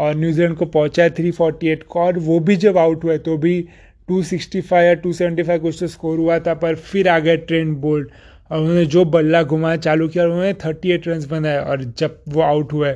[0.00, 3.18] और न्यूजीलैंड को पहुँचा है थ्री फोर्टी एट को, और वो भी जब आउट हुए
[3.20, 3.60] तो भी
[4.08, 7.18] टू सिक्सटी फाइव या टू सेवेंटी फाइव कुछ तो स्कोर हुआ था, पर फिर आ
[7.18, 8.10] गए ट्रेंड बोल्ड
[8.50, 12.22] और उन्होंने जो बल्ला घुमाया चालू किया, और उन्होंने थर्टी एट रन बनाए, और जब
[12.28, 12.92] वो आउट हुए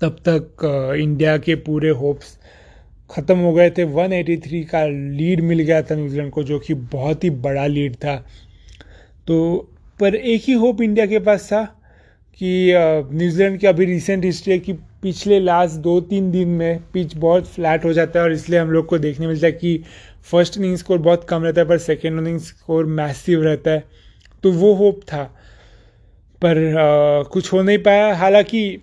[0.00, 2.36] तब तक इंडिया के पूरे होप्स
[3.10, 7.24] ख़त्म हो गए थे। 183 का लीड मिल गया था न्यूजीलैंड को, जो कि बहुत
[7.24, 8.16] ही बड़ा लीड था।
[9.26, 9.68] तो
[10.00, 11.62] पर एक ही होप इंडिया के पास था
[12.40, 17.16] कि न्यूजीलैंड की अभी रिसेंट हिस्ट्री है कि पिछले लास्ट दो तीन दिन में पिच
[17.16, 19.84] बहुत फ्लैट हो जाता है और इसलिए हम लोग को देखने मिलता है कि
[20.30, 23.84] फ़र्स्ट इनिंग स्कोर बहुत कम रहता है पर सेकेंड इनिंग स्कोर मैसिव रहता है।
[24.42, 25.24] तो वो होप था।
[26.42, 28.78] पर आ, कुछ हो नहीं पाया। हालाँकि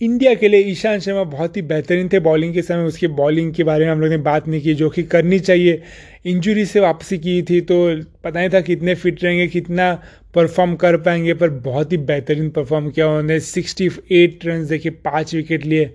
[0.00, 3.64] इंडिया के लिए ईशान शर्मा बहुत ही बेहतरीन थे बॉलिंग के समय। उसकी बॉलिंग के
[3.64, 5.82] बारे में हम लोग ने बात नहीं की, जो कि करनी चाहिए।
[6.26, 10.02] इंजुरी से वापसी की थी तो पता नहीं था कितने फिट रहेंगे, कितना
[10.34, 15.34] परफॉर्म कर पाएँगे, पर बहुत ही बेहतरीन परफॉर्म किया उन्होंने। सिक्सटी एट रन देखे, पाँच
[15.34, 15.94] विकेट लिए।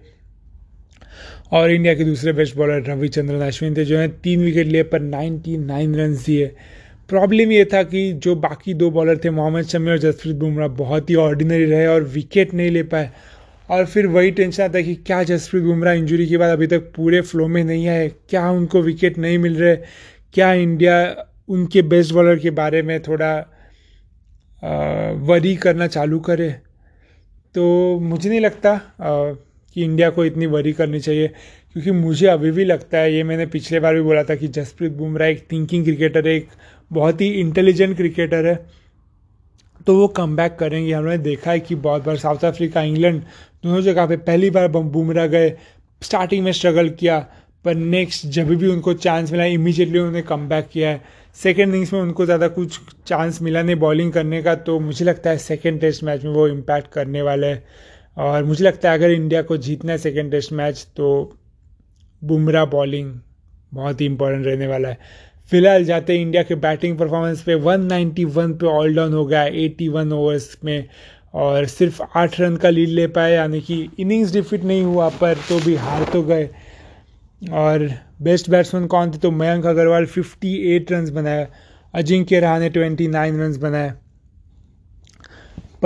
[1.51, 4.99] और इंडिया के दूसरे बेस्ट बॉलर रविचंद्रन अश्विन थे, जो है, तीन विकेट लिए पर
[4.99, 6.51] नाइन्टी नाइन रन दिए।
[7.09, 11.09] प्रॉब्लम ये था कि जो बाकी दो बॉलर थे, मोहम्मद शमी और जसप्रीत बुमराह, बहुत
[11.09, 13.09] ही ऑर्डिनरी रहे और विकेट नहीं ले पाए।
[13.69, 16.91] और फिर वही टेंशन आता है कि क्या जसप्रीत बुमराह इंजरी के बाद अभी तक
[16.95, 18.08] पूरे फ्लो में नहीं आए?
[18.29, 19.75] क्या उनको विकेट नहीं मिल रहे?
[20.34, 23.36] क्या इंडिया उनके बेस्ट बॉलर के बारे में थोड़ा
[25.27, 26.49] वरी करना चालू करे?
[27.55, 31.27] तो मुझे नहीं लगता कि इंडिया को इतनी वरी करनी चाहिए।
[31.73, 34.91] क्योंकि मुझे अभी भी लगता है, ये मैंने पिछले बार भी बोला था कि जसप्रीत
[34.91, 36.47] बुमराह एक थिंकिंग क्रिकेटर है, एक
[36.91, 38.55] बहुत ही इंटेलिजेंट क्रिकेटर है।
[39.87, 43.21] तो वो कम बैक करेंगे। हमने देखा है कि बहुत बार साउथ अफ्रीका इंग्लैंड
[43.63, 45.49] दोनों जगह पे पहली बार बुमराह गए।
[46.01, 47.19] स्टार्टिंग में स्ट्रगल किया,
[47.65, 51.01] पर नेक्स्ट जब भी उनको चांस मिला इमीजिएटली उन्होंने कम बैक किया है।
[51.37, 55.29] सेकेंड इनिंग्स में उनको ज़्यादा कुछ चांस मिला नहीं बॉलिंग करने का तो मुझे लगता
[55.29, 57.63] है सेकेंड टेस्ट मैच में वो इम्पैक्ट करने वाले हैं।
[58.17, 61.09] और मुझे लगता है अगर इंडिया को जीतना है सेकेंड टेस्ट मैच तो
[62.21, 63.13] बुमराह बॉलिंग
[63.73, 64.97] बहुत ही इंपॉर्टेंट रहने वाला है।
[65.51, 70.57] फ़िलहाल जाते इंडिया के बैटिंग परफॉर्मेंस पे। 191 पे ऑल डाउन हो गया 81 ओवर्स
[70.63, 70.85] में।
[71.33, 75.33] और सिर्फ़ आठ रन का लीड ले पाए, यानी कि इनिंग्स डिफिट नहीं हुआ, पर
[75.33, 76.49] तो भी हार तो गए।
[77.51, 79.17] और बेस्ट बैट्समैन कौन थे?
[79.17, 81.47] तो मयंक अग्रवाल 58 रन बनाए।
[81.93, 83.93] अजिंक्य रहा 29 रन बनाए।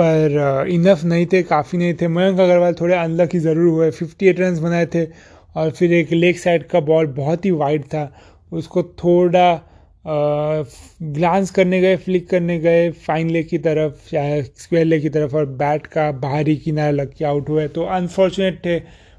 [0.00, 4.60] पर इनफ नहीं थे, काफ़ी नहीं थे। मयंक अग्रवाल थोड़े अनलकी ज़रूर हुए। 58 रन
[4.60, 8.20] बनाए थे। और फिर एक लेग साइड का बॉल बहुत ही वाइड था।
[8.52, 9.60] उसको थोड़ा
[10.06, 15.36] ग्लांस करने गए फ्लिक करने गए फाइन लेग की तरफ़ या स्क्वेयर लेग की तरफ़
[15.36, 18.78] और बैट का बाहरी किनारा लग के आउट हुए। तो अनफॉर्चुनेट थे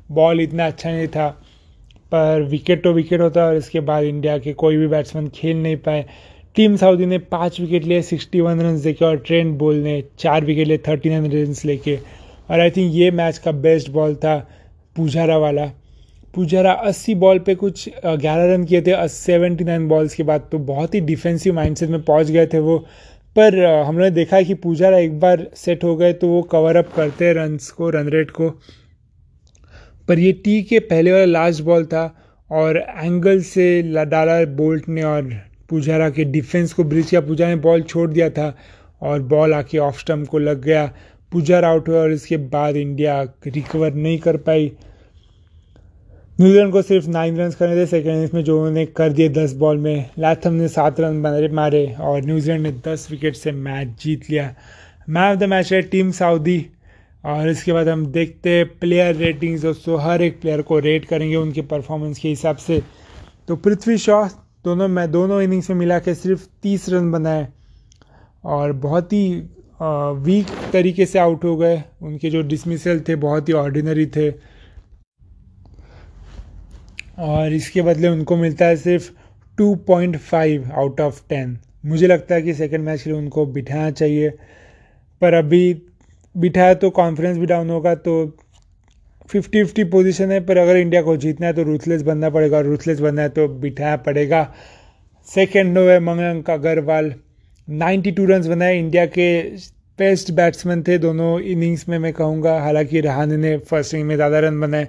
[0.09, 1.27] बॉल इतना अच्छा नहीं था,
[2.11, 5.61] पर विकेट तो विकेट होता है और इसके बाद इंडिया के कोई भी बैट्समैन खेल
[5.63, 6.05] नहीं पाए।
[6.55, 10.45] टीम साउदी ने पाँच विकेट लिए सिक्सटी वन रन देके और ट्रेंड बोल ने चार
[10.45, 11.95] विकेट लिए थर्टी नाइन रन लेके।
[12.49, 14.38] और आई थिंक ये मैच का बेस्ट बॉल था
[14.95, 15.65] पुजारा वाला।
[16.36, 20.58] पुजारा अस्सी बॉल पे कुछ ग्यारह रन किए थे सेवेंटी नाइन बॉल्स के बाद तो
[20.69, 22.78] बहुत ही डिफेंसिव माइंडसेट में पहुँच गए थे वो।
[23.36, 27.26] पर हमने देखा कि पुजारा एक बार सेट हो गए तो वो कवर अप करते
[27.26, 28.50] हैं रन्स को रन रेट को।
[30.08, 32.04] पर ये टी के पहले वाला लास्ट बॉल था
[32.50, 35.32] और एंगल से डाला बोल्ट ने और
[35.69, 38.56] पुजारा के डिफेंस को ब्रिज किया। पुजारा ने बॉल छोड़ दिया था
[39.02, 40.86] और बॉल आके ऑफ़ स्टम्प को लग गया।
[41.32, 44.71] पुजारा आउट हुआ और इसके बाद इंडिया रिकवर नहीं कर पाई।
[46.41, 49.54] न्यूजीलैंड को सिर्फ़ नाइन रन करने थे सेकेंड इनिंग्स में जो उन्होंने कर दिए दस
[49.56, 54.30] बॉल में लैथम ने सात रन मारे और न्यूजीलैंड ने दस विकेट से मैच जीत
[54.30, 54.54] लिया।
[55.10, 56.65] मैन ऑफ़ द मैच है टीम सऊदी
[57.26, 61.36] और इसके बाद हम देखते हैं प्लेयर रेटिंग्स दोस्तों, हर एक प्लेयर को रेट करेंगे
[61.36, 62.82] उनके परफॉर्मेंस के हिसाब से।
[63.48, 64.24] तो पृथ्वी शॉ,
[64.65, 67.48] दोनों मैं, दोनों इनिंग्स में मिला के सिर्फ़ तीस रन बनाए
[68.45, 69.30] और बहुत ही
[69.82, 74.54] वीक तरीके से आउट हो गए। उनके जो डिसमिसल थे, बहुत ही ऑर्डिनरी थे।
[77.17, 79.10] और इसके बदले उनको मिलता है सिर्फ़
[79.58, 84.30] 2.5 आउट ऑफ़ 10 मुझे लगता है कि सेकंड मैच के लिए उनको बिठाना चाहिए।
[85.21, 85.73] पर अभी
[86.36, 88.15] बिठाया तो कॉन्फिडेंस भी डाउन होगा तो
[89.30, 92.65] फिफ्टी फिफ्टी पोजीशन है, पर अगर इंडिया को जीतना है तो रूथलेस बनना पड़ेगा और
[92.65, 94.43] रूथलेस बनना है तो बिठाना पड़ेगा।
[95.28, 97.13] सेकेंड नो है मयंक अग्रवाल
[97.67, 99.41] 92 रन बनाए इंडिया के
[99.99, 104.39] बेस्ट बैट्समैन थे, दोनों इनिंग्स में मैं कहूँगा। हालाँकि रहाने ने फ़र्स्ट इनिंग में ज़्यादा
[104.39, 104.88] रन बनाए।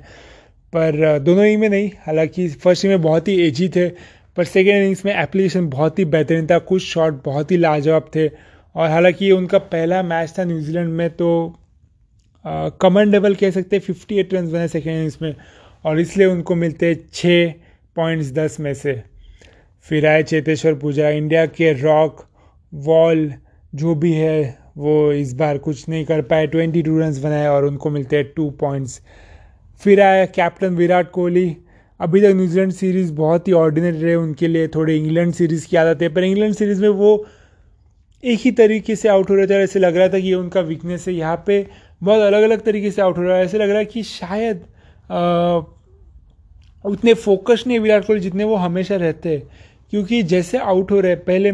[0.77, 3.89] पर दोनों ही में नहीं, हालाँकि फ़र्स्ट में बहुत ही एजी थे,
[4.37, 8.27] पर सेकेंड इनिंग्स में एप्लीकेशन बहुत ही बेहतरीन था, कुछ शॉट बहुत ही लाजवाब थे,
[8.29, 11.29] और हालाँकि उनका पहला मैच था न्यूजीलैंड में तो
[12.83, 15.35] कमेंडेबल कह सकते फिफ्टी एट रन बने सेकेंड इनिंग्स में,
[15.85, 17.53] और इसलिए उनको मिलते छः
[17.97, 19.03] पॉइंट्स दस में से।
[19.87, 22.25] फिर आए चेतेश्वर पूजा इंडिया के रॉक
[22.73, 23.33] वॉल
[23.73, 27.65] जो भी है, वो इस बार कुछ नहीं कर पाए ट्वेंटी टू रन बनाए और
[27.65, 29.01] उनको मिलते हैं टू पॉइंट्स
[29.81, 31.57] फिर आया कैप्टन विराट कोहली।
[32.01, 36.03] अभी तक न्यूजीलैंड सीरीज़ बहुत ही ऑर्डिनरी रहे उनके लिए थोड़े इंग्लैंड सीरीज़ की आदत
[36.03, 37.27] है पर इंग्लैंड सीरीज़ में वो
[38.25, 40.35] एक ही तरीके से आउट हो रहे थे और ऐसे लग रहा था कि ये
[40.35, 41.67] उनका वीकनेस है। यहाँ पे
[42.03, 44.65] बहुत अलग अलग तरीके से आउट हो रहा है। ऐसे लग रहा है कि शायद
[45.11, 45.61] आ,
[46.85, 49.43] उतने फोकस नहीं विराट कोहली जितने वो हमेशा रहते हैं।
[49.91, 51.53] क्योंकि जैसे आउट हो रहे पहले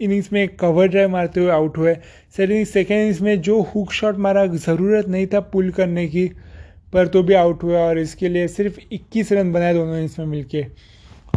[0.00, 1.94] इनिंग्स में कवर ड्राइव मारते हुए आउट हुए
[2.36, 6.30] सेकेंड इनिंग्स में जो हुक शॉट मारा ज़रूरत नहीं था पुल करने की।
[6.94, 10.26] पर तो भी आउट हुआ और इसके लिए सिर्फ़ 21 रन बनाए दोनों इनिंग्स में
[10.26, 10.66] मिलके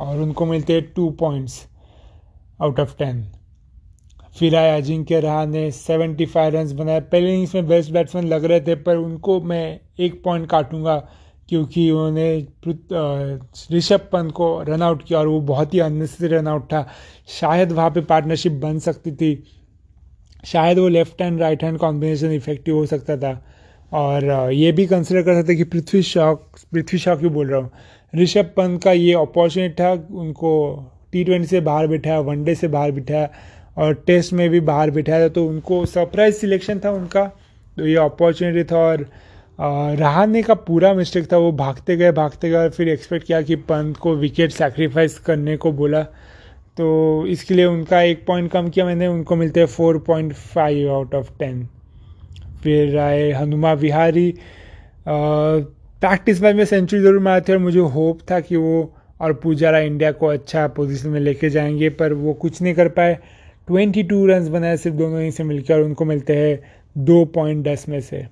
[0.01, 1.67] और उनको मिलते हैं two points
[2.61, 3.25] out of ten
[4.39, 8.61] फिर आए अजिंक्य रहा ने 75 रन बनाए। पहले इनिंग्स में बेस्ट बैट्समैन लग रहे
[8.61, 10.97] थे, पर उनको मैं एक पॉइंट काटूँगा
[11.49, 12.47] क्योंकि उन्होंने
[13.71, 16.87] ऋषभ पंत को रन आउट किया और वो बहुत ही अननेसेसरी रन आउट था।
[17.27, 19.43] शायद वहाँ पे पार्टनरशिप बन सकती थी।
[20.45, 23.33] शायद वो left hand right hand combination effective हो सकता था।
[23.91, 26.33] और ये भी कंसिडर कर सकते कि पृथ्वी शॉ
[26.73, 27.69] पृथ्वी शॉ क्यों बोल रहा हूँ?
[28.13, 30.51] ऋषभ पंत का ये अपॉर्चुनिटी था, उनको
[31.11, 33.29] टी ट्वेंटी से बाहर बिठाया वनडे से बाहर बिठाया
[33.77, 37.25] और टेस्ट में भी बाहर बिठाया था तो उनको सरप्राइज़ सिलेक्शन था उनका
[37.77, 39.05] तो ये अपॉर्चुनिटी था और
[39.97, 43.97] रहाने का पूरा मिस्टेक था, वो भागते गए भागते गए फिर एक्सपेक्ट किया कि पंत
[43.97, 46.03] को विकेट सेक्रीफाइस करने को बोला
[46.77, 50.93] तो इसके लिए उनका एक पॉइंट कम किया मैंने, उनको मिलते हैं four point five
[50.93, 51.67] out of ten
[52.67, 54.33] फिर आए हनुमा विहारी।
[55.07, 59.79] प्रैक्टिस मैच में सेंचुरी ज़रूर मारे थे और मुझे होप था कि वो और पुजारा
[59.79, 63.13] इंडिया को अच्छा पोजीशन में लेके जाएँगे, पर वो कुछ नहीं कर पाए।
[63.67, 66.59] ट्वेंटी टू रन बनाए सिर्फ़ दोनों ही से मिलकर और उनको मिलते हैं
[66.95, 68.25] दो पॉइंट दस में से।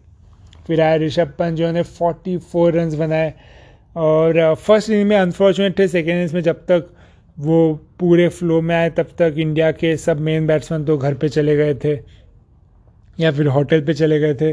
[0.67, 3.33] फिर आए ऋषभ पंत जो ने फोर्टी फोर रन बनाए
[3.97, 6.89] और फ़र्स्ट इनिंग में अनफॉर्चुनेट थे सेकेंड इनिंग्स में जब तक
[7.37, 11.29] वो पूरे फ्लो में आए, तब तक इंडिया के सब मेन बैट्समैन तो घर पे
[11.29, 11.95] चले गए थे।
[13.19, 14.51] या फिर होटल पे चले गए थे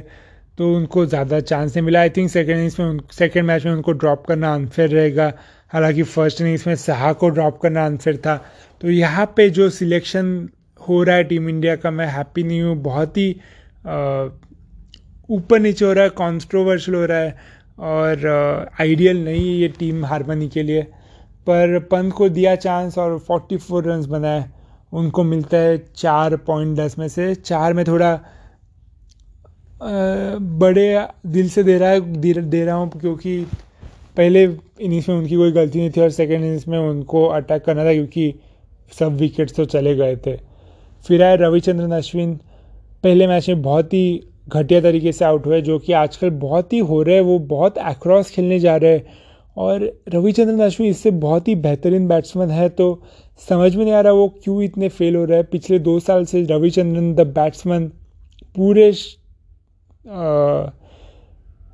[0.58, 3.92] तो उनको ज़्यादा चांस नहीं मिला। आई थिंक सेकेंड इनिंग्स में सेकेंड मैच में उनको
[3.92, 5.32] ड्रॉप करना अनफेयर रहेगा।
[5.72, 8.36] हालाँकि फ़र्स्ट इनिंग्स में सहा को ड्रॉप करना अनफेयर था।
[8.80, 10.48] तो यहाँ पे जो सिलेक्शन
[10.80, 13.30] हो रहा है टीम इंडिया का, मैं हैप्पी नहीं हूँ। बहुत ही
[15.28, 17.36] ऊपर नीचे हो रहा है कॉन्ट्रोवर्शियल हो रहा है
[17.80, 18.26] और
[18.80, 20.82] आइडियल नहीं है ये टीम हारमनी के लिए।
[21.46, 24.44] पर पंत को दिया चांस और 44 रन्स बनाए।
[24.92, 28.14] उनको मिलता है चार पॉइंट दस में से। चार में थोड़ा
[29.82, 33.40] बड़े दिल से दे रहा है दे, रहा हूँ क्योंकि
[34.16, 37.84] पहले इनिंग्स में उनकी कोई गलती नहीं थी और सेकेंड इनिंग्स में उनको अटैक करना
[37.84, 38.34] था क्योंकि
[38.92, 40.36] सब विकेट्स तो चले गए थे।
[41.06, 42.34] फिर आए रविचंद्रन अश्विन।
[43.04, 46.78] पहले मैच में बहुत ही घटिया तरीके से आउट हुए जो कि आजकल बहुत ही
[46.80, 49.20] हो रहे हैं वो बहुत एक्रॉस खेलने जा रहे हैं।
[49.56, 52.86] और रविचंद्रन अश्विन इससे बहुत ही बेहतरीन बैट्समैन है तो
[53.48, 56.24] समझ में नहीं आ रहा वो क्यों इतने फेल हो रहे हैं। पिछले दो साल
[56.24, 57.88] से रविचंद्रन द बैट्समैन
[58.56, 58.92] पूरे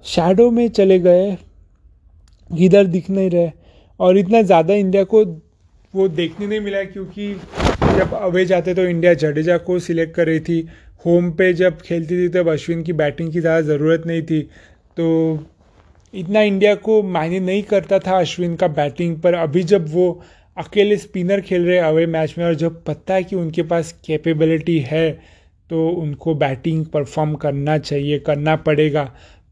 [0.05, 1.37] शैडो में चले गए,
[2.51, 3.51] इधर दिख नहीं रहे,
[4.01, 5.25] और इतना ज़्यादा इंडिया को
[5.95, 7.33] वो देखने नहीं मिला क्योंकि
[7.99, 10.61] जब अवे जाते तो इंडिया जडेजा को सिलेक्ट कर रही थी।
[11.05, 14.41] होम पे जब खेलती थी तब अश्विन की बैटिंग की ज़्यादा ज़रूरत नहीं थी।
[14.97, 15.39] तो
[16.15, 20.11] इतना इंडिया को मायने नहीं करता था अश्विन का बैटिंग पर। अभी जब वो
[20.57, 24.79] अकेले स्पिनर खेल रहे अवे मैच में, और जब पता है कि उनके पास कैपेबिलिटी
[24.81, 25.09] है
[25.71, 29.05] तो उनको बैटिंग परफॉर्म करना चाहिए, करना पड़ेगा।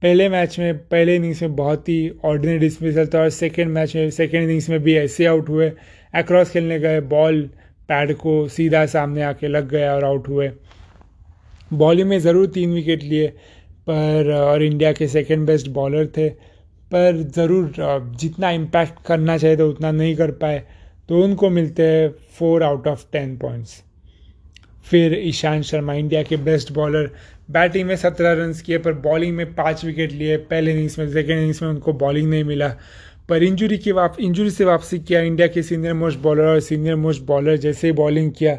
[0.02, 4.11] पहले मैच में, पहले इनिंग्स में बहुत ही ऑर्डिनरी डिसमिसल था और सेकेंड मैच में
[4.11, 5.70] सेकेंड इनिंग्स में भी ऐसे आउट हुए।
[6.14, 7.42] अक्रॉस खेलने गए बॉल
[7.88, 10.50] पैड को सीधा सामने आके लग गया और आउट हुए।
[11.72, 16.29] बॉलिंग में ज़रूर तीन विकेट लिए, पर, और इंडिया के सेकेंड बेस्ट बॉलर थे।
[16.90, 17.72] पर ज़रूर,
[18.20, 20.62] जितना इम्पैक्ट करना चाहिए था उतना नहीं कर पाए।
[21.09, 23.83] तो उनको मिलते हैं four out of ten points
[24.90, 27.11] फिर ईशांत शर्मा, इंडिया के बेस्ट बॉलर
[27.51, 31.38] बैटिंग में सत्रह रन किए, पर बॉलिंग में पाँच विकेट लिए। पहले इनिंग्स में सेकेंड
[31.38, 32.68] इनिंग्स में उनको बॉलिंग नहीं मिला।
[33.29, 36.96] पर इंजुरी की वाप इंजुरी से वापसी किया इंडिया के सीनियर मोस्ट बॉलर और सीनियर
[36.96, 38.59] मोस्ट बॉलर जैसे ही बॉलिंग किया।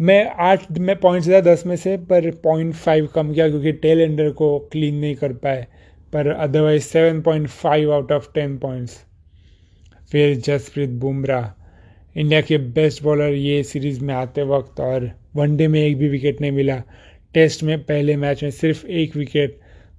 [0.00, 4.00] मैं आठ, में पॉइंट्स था दस में से, पर पॉइंट फाइव कम किया क्योंकि टेल
[4.00, 5.66] एंडर को क्लीन नहीं कर पाए।
[6.12, 8.98] पर otherwise seven point five out of ten points
[10.12, 11.50] फिर जसप्रीत बुमराह,
[12.20, 16.40] इंडिया के बेस्ट बॉलर ये सीरीज़ में आते वक्त और वनडे में एक भी विकेट
[16.40, 16.82] नहीं मिला।
[17.34, 19.58] टेस्ट में पहले मैच में सिर्फ़ एक विकेट।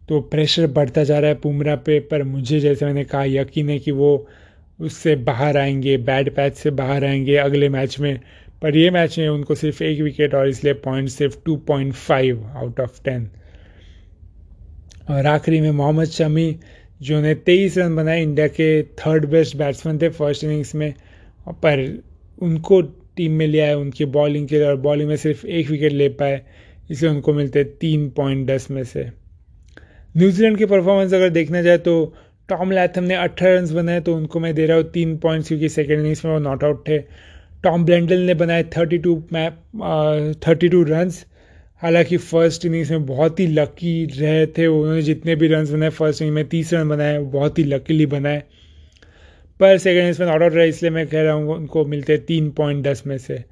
[0.10, 3.80] तो प्रेशर बढ़ता जा रहा है पुमरा पे, पर मुझे जैसे मैंने कहा, यकीन है
[3.80, 4.28] कि वो
[4.82, 8.20] उससे बाहर आएँगे बैड पैच से बाहर आएँगे अगले मैच में।
[8.62, 12.46] पर ये मैच में उनको सिर्फ़ एक विकेट और इसलिए पॉइंट सिर्फ़ two point five
[12.46, 13.30] out of ten
[15.10, 16.60] और आखिरी में मोहम्मद शमी
[17.02, 20.94] जो ने तेईस रन बनाए, इंडिया के थर्ड बेस्ट बैट्समैन थे फ़र्स्ट इनिंग्स में।
[21.50, 22.04] पर
[22.42, 22.82] उनको
[23.18, 26.08] टीम में लिया है उनकी बॉलिंग के लिए और बॉलिंग में सिर्फ़ एक विकेट ले
[26.12, 26.42] पाए,
[26.92, 29.10] इसलिए उनको मिलते तीन पॉइंट दस में से।
[30.16, 32.14] न्यूजीलैंड की परफॉर्मेंस अगर देखना जाए तो
[32.50, 35.70] टॉम लैथम ने अट्ठारह रन बनाए तो उनको मैं दे रहा हूँ तीन पॉइंट्स क्योंकि
[35.70, 36.98] सेकेंड इनिंग्स में वो नॉट आउट थे।
[37.64, 41.26] टॉम ब्लेंडल ने बनाए थर्टी टू मैप थर्टी टू रन्स
[41.82, 46.22] हालाँकि फ़र्स्ट इनिंग्स में बहुत ही लकी रहे थे, उन्होंने जितने भी रन बनाए फ़र्स्ट
[46.22, 48.44] इनिंग में तीस रन बनाए, बहुत ही लकीली बनाए।
[49.64, 52.26] पर सेकेंड इनिंग्स में नॉट आउट रहा, इसलिए मैं कह रहा हूँ, उनको मिलते हैं
[52.26, 53.44] तीन पॉइंट दस में से।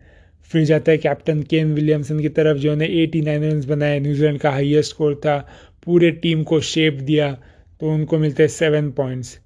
[0.52, 4.40] फिर जाता है कैप्टन केन विलियमसन की तरफ़, जो ने एटी नाइन रन बनाए न्यूजीलैंड
[4.40, 5.38] का हाईएस्ट स्कोर था,
[5.86, 7.32] पूरे टीम को शेप दिया
[7.82, 9.38] तो उनको मिलते हैं सेवन पॉइंट्स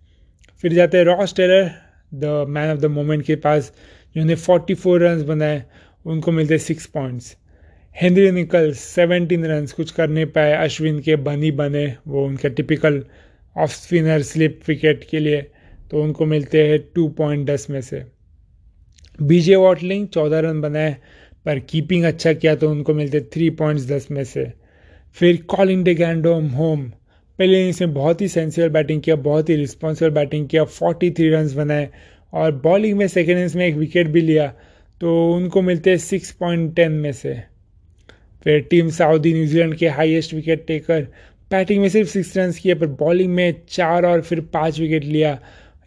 [0.63, 1.69] फिर जाते हैं Ross Taylor
[2.11, 3.71] the man of the moment के पास
[4.15, 5.63] जिन्होंने फोर्टी फोर रन बनाए,
[6.05, 7.35] उनको मिलते six points
[7.95, 13.03] Henry Nicholls seventeen run कुछ कर नहीं पाए, अश्विन के बनी बने, वो उनके typical
[13.55, 15.45] off spinner slip wicket के लिए।
[15.91, 18.03] तो उनको मिलते हैं टू पॉइंट दस में से।
[19.19, 20.95] बीजे वॉटलिंग चौदह रन बनाए,
[21.45, 24.51] पर कीपिंग अच्छा किया तो उनको मिलते थ्री पॉइंट्स दस में से।
[25.17, 26.81] फिर कॉलिंग डे गैंडोम होम
[27.39, 31.29] पहले इनिंग्स में बहुत ही सेंसिबल बैटिंग किया, बहुत ही रिस्पॉन्सिबल बैटिंग किया फोर्टी थ्री
[31.29, 31.89] रन बनाए,
[32.33, 34.47] और बॉलिंग में सेकेंड इनिंग्स में एक विकेट भी लिया
[35.01, 37.33] तो उनको मिलते सिक्स पॉइंट टेन में से।
[38.43, 41.01] फिर टीम सऊदी न्यूजीलैंड के हाईएस्ट विकेट टेकर
[41.51, 45.39] बैटिंग में सिर्फ़ सिक्स रन किए, पर बॉलिंग में चार और फिर पाँच विकेट लिया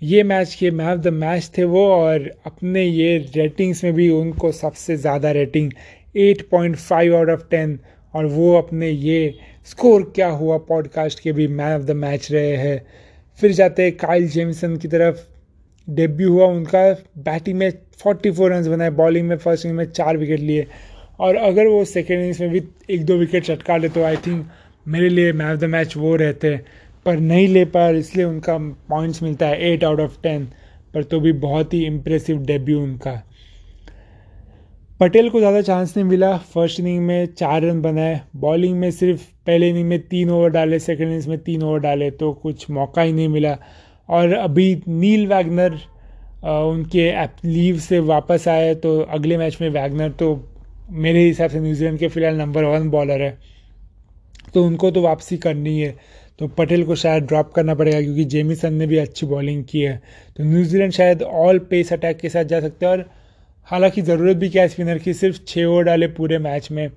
[0.02, 4.08] ये मैच के मैन ऑफ़ द मैच थे वो और अपने ये रेटिंग्स में भी
[4.10, 5.72] उनको सबसे ज़्यादा रेटिंग
[6.16, 7.76] 8.5 आउट ऑफ़ 10
[8.14, 9.34] और वो अपने ये
[9.66, 12.86] स्कोर क्या हुआ पॉडकास्ट के भी मैन ऑफ़ द मैच रहे हैं।
[13.40, 15.26] फिर जाते हैं काइल जेमसन की तरफ़।
[15.90, 20.40] डेब्यू हुआ उनका। बैटिंग में 44 रन बनाए। बॉलिंग में फ़र्स्ट इनिंग में चार विकेट
[20.40, 20.66] लिए।
[21.20, 24.46] और अगर वो सेकेंड इनिंग्स में भी एक दो विकेट चटका ले तो आई थिंक
[24.88, 26.60] मेरे लिए मैन ऑफ़ द मैच वो रहते।
[27.08, 30.44] पर नहीं ले पाए इसलिए उनका पॉइंट्स मिलता है एट आउट ऑफ़ टेन
[30.94, 33.22] पर तो भी बहुत ही इम्प्रेसिव डेब्यू उनका।
[35.00, 39.22] पटेल को ज़्यादा चांस नहीं मिला फ़र्स्ट इनिंग में चार रन बनाए बॉलिंग में सिर्फ़
[39.46, 43.02] पहले इनिंग में तीन ओवर डाले सेकेंड इनिंग्स में तीन ओवर डाले तो कुछ मौका
[43.02, 43.56] ही नहीं मिला।
[44.08, 45.78] और अभी नील वैगनर
[46.44, 47.10] उनके
[47.44, 50.34] लीव से वापस आए तो अगले मैच में वैगनर तो
[50.90, 53.36] मेरे हिसाब से न्यूजीलैंड के फ़िलहाल नंबर वन बॉलर है।
[54.54, 55.94] तो उनको तो वापसी करनी है।
[56.38, 59.96] तो पटेल को शायद ड्रॉप करना पड़ेगा क्योंकि जेमिसन ने भी अच्छी बॉलिंग की है।
[60.36, 63.04] तो न्यूजीलैंड शायद ऑल पेस अटैक के साथ जा सकते हैं और
[63.68, 65.14] हालाँकि ज़रूरत भी क्या है स्पिनर की?
[65.14, 66.88] सिर्फ़ छः ओवर डाले पूरे मैच में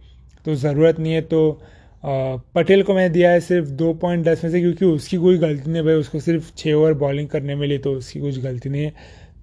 [0.46, 1.62] तो ज़रूरत नहीं है। तो
[2.06, 5.72] पटेल को मैंने दिया है सिर्फ़ दो पॉइंट दस में से क्योंकि उसकी कोई गलती
[5.72, 8.84] नहीं भाई। उसको सिर्फ़ छः ओवर बॉलिंग करने में ली तो उसकी कुछ गलती नहीं
[8.84, 8.94] है।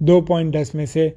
[0.03, 1.13] दो पॉइंट दस में से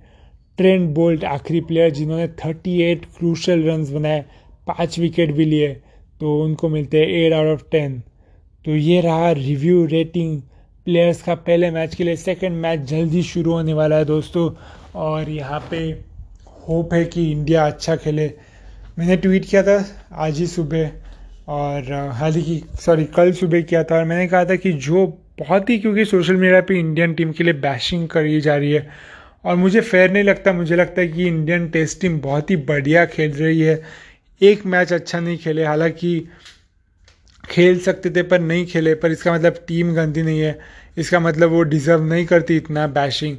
[0.57, 4.23] ट्रेंड बोल्ट आखिरी प्लेयर जिन्होंने थर्टी एट क्रूशल रन बनाए,
[4.67, 5.73] पाँच विकेट भी लिए
[6.21, 8.01] तो उनको मिलते हैं एट आउट ऑफ़ टेन
[8.65, 10.41] तो ये रहा रिव्यू रेटिंग
[10.85, 14.49] प्लेयर्स का पहले मैच के लिए। सेकंड मैच जल्दी शुरू होने वाला है दोस्तों।
[14.95, 15.77] और यहाँ पे
[16.67, 18.27] होप है कि इंडिया अच्छा खेले।
[18.99, 20.91] मैंने ट्वीट किया था आज ही सुबह
[21.47, 25.05] और हालाँकि सॉरी कल सुबह किया था। और मैंने कहा था कि जो
[25.39, 28.87] बहुत ही, क्योंकि सोशल मीडिया पे इंडियन टीम के लिए बैशिंग करी जा रही है
[29.45, 33.05] और मुझे फेयर नहीं लगता। मुझे लगता है कि इंडियन टेस्ट टीम बहुत ही बढ़िया
[33.05, 33.81] खेल रही है।
[34.41, 36.27] एक मैच अच्छा नहीं खेले। हालाँकि
[37.43, 40.57] खेल सकते थे पर नहीं खेले पर इसका मतलब टीम गंदी नहीं है।
[40.97, 43.37] इसका मतलब वो डिज़र्व नहीं करती इतना बैशिंग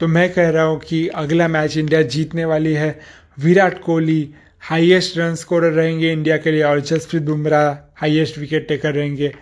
[0.00, 2.98] तो मैं कह रहा हूँ कि अगला मैच इंडिया जीतने वाली है।
[3.38, 4.28] Virat Kohli
[4.62, 9.32] highest run scorer रहेंगे इंडिया के लिए और Jasprit Bumrah highest wicket taker रहेंगे।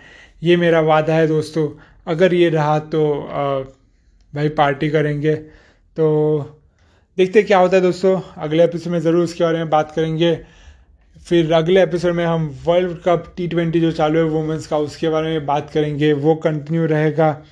[0.43, 1.67] ये मेरा वादा है दोस्तों।
[2.07, 3.59] अगर ये रहा तो आ,
[4.33, 5.35] भाई पार्टी करेंगे।
[5.97, 6.57] तो
[7.17, 10.33] देखते क्या होता है दोस्तों। अगले एपिसोड में ज़रूर उसके बारे में बात करेंगे।
[11.25, 15.09] फिर अगले एपिसोड में हम वर्ल्ड कप टी ट्वेंटी जो चालू है वुमेंस का, उसके
[15.09, 17.43] बारे में बात करेंगे। वो कंटिन्यू रहेगा।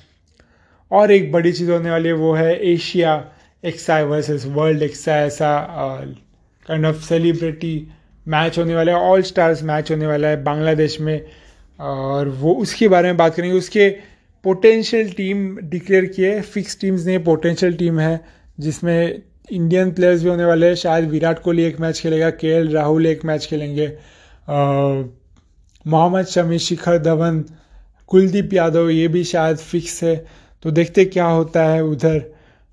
[0.90, 3.32] और एक बड़ी चीज़ होने वाली है, वो है Asia
[3.64, 5.60] XI versus world XI ऐसा
[6.68, 7.88] काइंड ऑफ़ सेलिब्रिटी
[8.28, 11.26] मैच होने वाला है ऑल स्टार्स मैच होने वाला है बांग्लादेश में।
[11.80, 13.88] और वो, उसके बारे में बात करेंगे। उसके
[14.44, 18.20] पोटेंशियल टीम डिक्लेयर किए फिक्स टीम्स नहीं पोटेंशियल टीम है,
[18.60, 23.06] जिसमें इंडियन प्लेयर्स भी होने वाले हैं। शायद विराट कोहली एक मैच खेलेगा, के राहुल
[23.06, 23.86] एक मैच खेलेंगे।
[25.86, 27.44] मोहम्मद शमी, शिखर धवन,
[28.06, 30.26] कुलदीप यादव, ये भी शायद फिक्स है।
[30.62, 32.24] तो देखते क्या होता है उधर।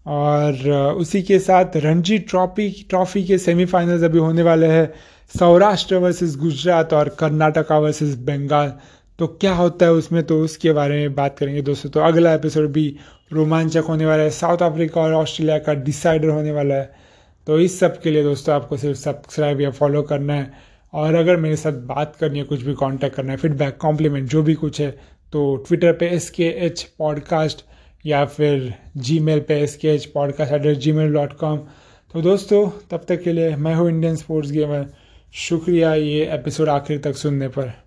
[0.07, 0.53] और
[0.97, 4.93] उसी के साथ रणजी ट्रॉफी ट्रॉफी के सेमीफाइनल्स अभी होने वाले हैं।
[5.39, 8.73] सौराष्ट्र वर्सेस गुजरात और कर्नाटका वर्सेस बंगाल।
[9.19, 10.23] तो क्या होता है उसमें?
[10.23, 12.95] तो उसके बारे में बात करेंगे दोस्तों। तो अगला एपिसोड भी
[13.31, 16.95] रोमांचक होने वाला है, साउथ अफ्रीका और ऑस्ट्रेलिया का डिसाइडर होने वाला है।
[17.47, 20.51] तो इस सब के लिए दोस्तों, आपको सिर्फ़ सब्सक्राइब या फॉलो करना है।
[20.93, 24.43] और अगर मेरे साथ बात करनी है, कुछ भी कांटेक्ट करना है फीडबैक कॉम्प्लीमेंट जो
[24.43, 24.89] भी कुछ है
[25.33, 27.63] तो ट्विटर पे एस के एच पॉडकास्ट
[28.05, 31.57] या फिर जी मेल पे S K H podcast at Gmail dot com
[32.13, 34.87] तो दोस्तों, तब तक के लिए मैं हूँ इंडियन स्पोर्ट्स गेमर
[35.39, 37.86] शुक्रिया ये एपिसोड आखिर तक सुनने पर।